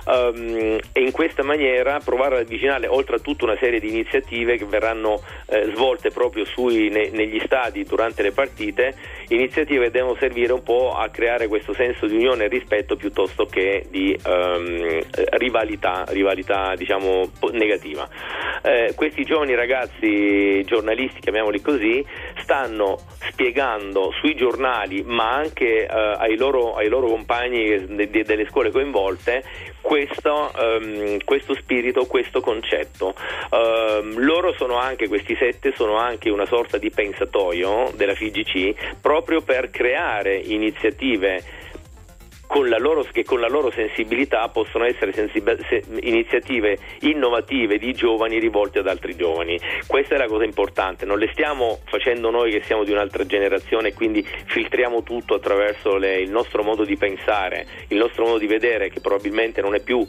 um, 0.07 0.79
e 0.93 1.01
in 1.01 1.13
questa 1.13 1.45
maniera 1.45 2.01
provare 2.05 2.35
ad 2.35 2.43
avvicinare 2.43 2.89
oltre 2.89 3.17
a 3.17 3.19
tutta 3.21 3.45
una 3.45 3.57
serie 3.57 3.79
di 3.79 3.89
iniziative 3.89 4.57
che 4.57 4.65
verranno 4.65 5.23
eh, 5.47 5.71
svolte 5.75 6.11
proprio 6.11 6.45
sui, 6.45 6.89
ne, 6.89 7.11
negli 7.11 7.41
stadi 7.45 7.85
durante 7.85 8.23
le 8.23 8.33
partite, 8.33 8.97
iniziative 9.29 9.85
che 9.85 9.91
devono 9.93 10.17
servire 10.19 10.53
un 10.53 10.65
po' 10.65 10.93
a 10.93 11.09
creare 11.09 11.47
questo 11.47 11.73
senso 11.73 12.07
di 12.07 12.17
unione 12.17 12.45
e 12.45 12.49
rispetto 12.49 12.97
piuttosto 12.97 13.47
che 13.47 13.87
di 13.89 14.19
um, 14.27 15.01
rivalità, 15.39 16.05
rivalità 16.09 16.75
diciamo, 16.75 17.31
negativa. 17.53 18.09
Eh, 18.63 18.95
questi 18.97 19.25
giovani 19.25 19.55
ragazzi 19.55 19.83
ragazzi 19.85 20.65
giornalisti, 20.65 21.21
chiamiamoli 21.21 21.61
così, 21.61 22.05
stanno 22.39 22.99
spiegando 23.21 24.11
sui 24.19 24.35
giornali, 24.35 25.03
ma 25.03 25.31
anche 25.31 25.87
eh, 25.87 25.89
ai, 25.89 26.37
loro, 26.37 26.75
ai, 26.75 26.89
loro, 26.89 27.09
compagni 27.09 27.87
de, 27.87 28.11
de, 28.11 28.23
delle 28.23 28.47
scuole 28.49 28.71
coinvolte, 28.71 29.45
questo, 29.81 30.51
um, 30.57 31.19
questo, 31.25 31.55
spirito, 31.55 32.07
questo 32.07 32.41
concetto. 32.41 33.15
Um, 33.51 34.19
loro 34.19 34.55
sono 34.57 34.77
anche, 34.77 35.09
questi 35.09 35.37
sette, 35.37 35.73
sono 35.77 35.97
anche 35.97 36.31
una 36.31 36.47
sorta 36.47 36.79
di 36.79 36.91
pensatoio 36.91 37.93
della 37.95 38.15
FIGC 38.15 38.99
proprio 39.01 39.43
per 39.43 39.71
creare 39.71 40.37
iniziative 40.37 41.63
con 42.47 42.69
loro, 42.69 43.03
che 43.13 43.25
con 43.25 43.41
la 43.41 43.49
loro 43.49 43.71
sensibilità 43.71 44.49
possono 44.49 44.85
essere 44.85 45.13
sensib- 45.13 45.67
se, 45.67 45.83
iniziative 46.01 46.79
innovative 47.01 47.79
di 47.79 47.93
giovani 47.93 48.39
rivolte 48.39 48.81
ad 48.81 48.89
altri 48.89 49.17
giovani. 49.17 49.59
Questa 49.87 50.15
è 50.15 50.19
la 50.19 50.27
cosa 50.27 50.45
importante, 50.45 51.05
non 51.05 51.19
le 51.19 51.29
stiamo 51.33 51.81
facendo 51.85 52.31
noi 52.31 52.51
che 52.51 52.63
siamo 52.63 52.85
di 52.85 52.93
un'altra 52.93 53.25
generazione 53.27 53.89
e 53.89 53.95
quindi 53.95 54.23
filtriamo 54.23 55.03
tutto 55.03 55.35
attraverso 55.35 55.97
le, 55.97 56.21
il 56.21 56.31
nostro 56.31 56.63
modo 56.63 56.85
di 56.85 56.97
pensare, 56.97 57.67
il 57.89 57.99
nostro 57.99 58.25
modo 58.25 58.39
di 58.39 58.47
vedere 58.47 58.89
che 58.91 59.01
probabilmente 59.01 59.61
non 59.61 59.75
è 59.75 59.81
più 59.81 60.07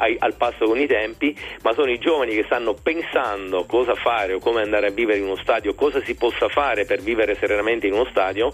ai, 0.00 0.16
al 0.18 0.34
passo 0.34 0.64
con 0.64 0.78
i 0.78 0.86
tempi, 0.86 1.36
ma 1.62 1.72
sono 1.74 1.90
i 1.90 1.98
giovani 1.98 2.34
che 2.34 2.44
stanno 2.44 2.74
pensando 2.74 3.64
cosa 3.64 3.94
fare 3.94 4.34
o 4.34 4.38
come 4.38 4.62
andare 4.62 4.88
a 4.88 4.90
vivere 4.90 5.18
in 5.18 5.24
uno 5.24 5.36
stadio, 5.36 5.74
cosa 5.74 6.02
si 6.02 6.14
possa 6.14 6.48
fare 6.48 6.84
per 6.84 7.00
vivere 7.00 7.36
serenamente 7.36 7.86
in 7.86 7.92
uno 7.92 8.06
stadio 8.10 8.52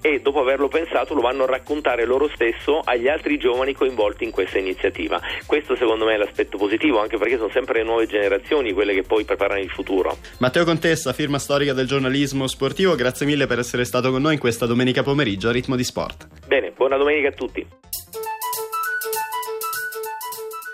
e 0.00 0.20
dopo 0.20 0.40
averlo 0.40 0.68
pensato 0.68 1.14
lo 1.14 1.20
vanno 1.20 1.44
a 1.44 1.46
raccontare 1.46 2.04
loro 2.04 2.28
stesso 2.34 2.80
agli 2.84 3.08
altri 3.08 3.38
giovani 3.38 3.72
coinvolti 3.74 4.24
in 4.24 4.30
questa 4.30 4.58
iniziativa. 4.58 5.20
Questo 5.46 5.74
secondo 5.76 6.04
me 6.04 6.14
è 6.14 6.16
l'aspetto 6.18 6.56
positivo, 6.56 7.00
anche 7.00 7.16
perché 7.16 7.36
sono 7.36 7.50
sempre 7.50 7.78
le 7.78 7.84
nuove 7.84 8.06
generazioni 8.06 8.72
quelle 8.72 8.94
che 8.94 9.02
poi 9.02 9.24
preparano 9.24 9.60
il 9.60 9.70
futuro. 9.70 10.16
Matteo 10.38 10.64
Contessa, 10.64 11.12
firma 11.12 11.38
storica 11.38 11.72
del 11.72 11.86
giornalismo 11.86 12.46
sportivo, 12.46 12.94
grazie 12.94 13.26
mille 13.26 13.46
per 13.46 13.58
essere 13.58 13.84
stato 13.84 14.10
con 14.10 14.22
noi 14.22 14.34
in 14.34 14.40
questa 14.40 14.66
domenica 14.66 15.02
pomeriggio 15.02 15.48
a 15.48 15.52
ritmo 15.52 15.76
di 15.76 15.84
sport. 15.84 16.28
Bene, 16.46 16.72
buona 16.76 16.96
domenica 16.96 17.28
a 17.28 17.32
tutti. 17.32 17.81